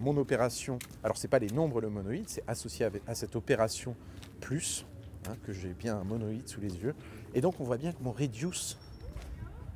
[0.00, 3.94] Mon opération, alors c'est pas les nombres le monoïde, c'est associé à cette opération
[4.40, 4.84] plus,
[5.28, 6.94] Hein, que j'ai bien un monoïde sous les yeux.
[7.34, 8.78] Et donc on voit bien que mon reduce,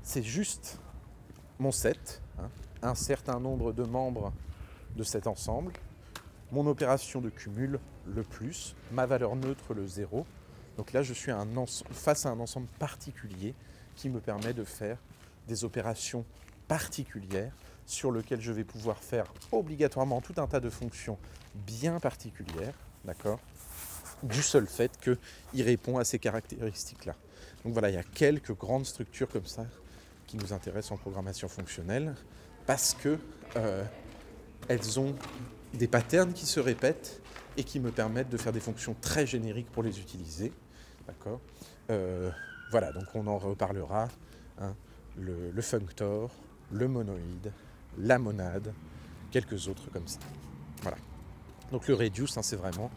[0.03, 0.79] c'est juste
[1.59, 2.49] mon set, hein,
[2.83, 4.33] un certain nombre de membres
[4.97, 5.72] de cet ensemble,
[6.51, 10.27] mon opération de cumul, le plus, ma valeur neutre, le 0.
[10.79, 11.33] Donc là, je suis
[11.91, 13.55] face à un ensemble particulier
[13.95, 14.99] qui me permet de faire
[15.47, 16.25] des opérations
[16.68, 17.53] particulières
[17.87, 21.18] sur lesquelles je vais pouvoir faire obligatoirement tout un tas de fonctions
[21.55, 22.74] bien particulières,
[23.05, 23.41] d'accord
[24.24, 27.14] du seul fait qu'il répond à ces caractéristiques-là.
[27.64, 29.66] Donc voilà, il y a quelques grandes structures comme ça
[30.26, 32.14] qui nous intéressent en programmation fonctionnelle
[32.66, 33.18] parce que
[33.57, 33.85] euh,
[34.68, 35.14] elles ont
[35.74, 37.20] des patterns qui se répètent
[37.57, 40.53] et qui me permettent de faire des fonctions très génériques pour les utiliser.
[41.07, 41.41] D'accord
[41.91, 42.30] euh,
[42.70, 44.09] Voilà, donc on en reparlera.
[44.59, 44.74] Hein,
[45.16, 46.30] le, functor,
[46.72, 47.53] le monoïde,
[47.99, 48.72] la monade,
[49.30, 50.18] quelques autres comme ça.
[50.82, 50.97] Voilà.
[51.72, 52.90] Donc le reduce, hein, c'est vraiment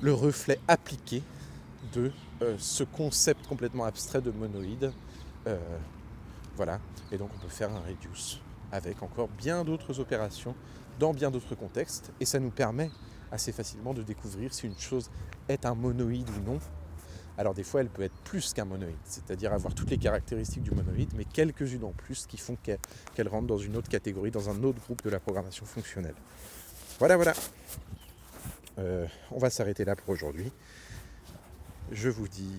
[0.00, 1.22] le reflet appliqué
[1.92, 2.12] de
[2.42, 4.92] euh, ce concept complètement abstrait de monoïde.
[5.46, 5.58] Euh,
[6.56, 6.80] voilà,
[7.10, 10.54] et donc on peut faire un reduce avec encore bien d'autres opérations
[10.98, 12.90] dans bien d'autres contextes, et ça nous permet
[13.30, 15.10] assez facilement de découvrir si une chose
[15.48, 16.58] est un monoïde ou non.
[17.38, 20.70] Alors des fois, elle peut être plus qu'un monoïde, c'est-à-dire avoir toutes les caractéristiques du
[20.70, 24.62] monoïde, mais quelques-unes en plus qui font qu'elle rentre dans une autre catégorie, dans un
[24.62, 26.14] autre groupe de la programmation fonctionnelle.
[26.98, 27.32] Voilà, voilà.
[28.78, 30.52] Euh, on va s'arrêter là pour aujourd'hui.
[31.90, 32.56] Je vous dis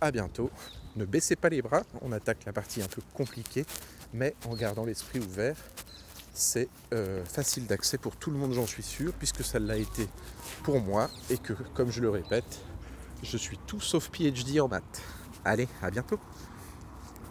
[0.00, 0.50] à bientôt.
[0.96, 3.64] Ne baissez pas les bras, on attaque la partie un peu compliquée,
[4.12, 5.56] mais en gardant l'esprit ouvert,
[6.34, 10.08] c'est euh, facile d'accès pour tout le monde, j'en suis sûr, puisque ça l'a été
[10.64, 12.60] pour moi, et que, comme je le répète,
[13.22, 15.02] je suis tout sauf PhD en maths.
[15.44, 16.18] Allez, à bientôt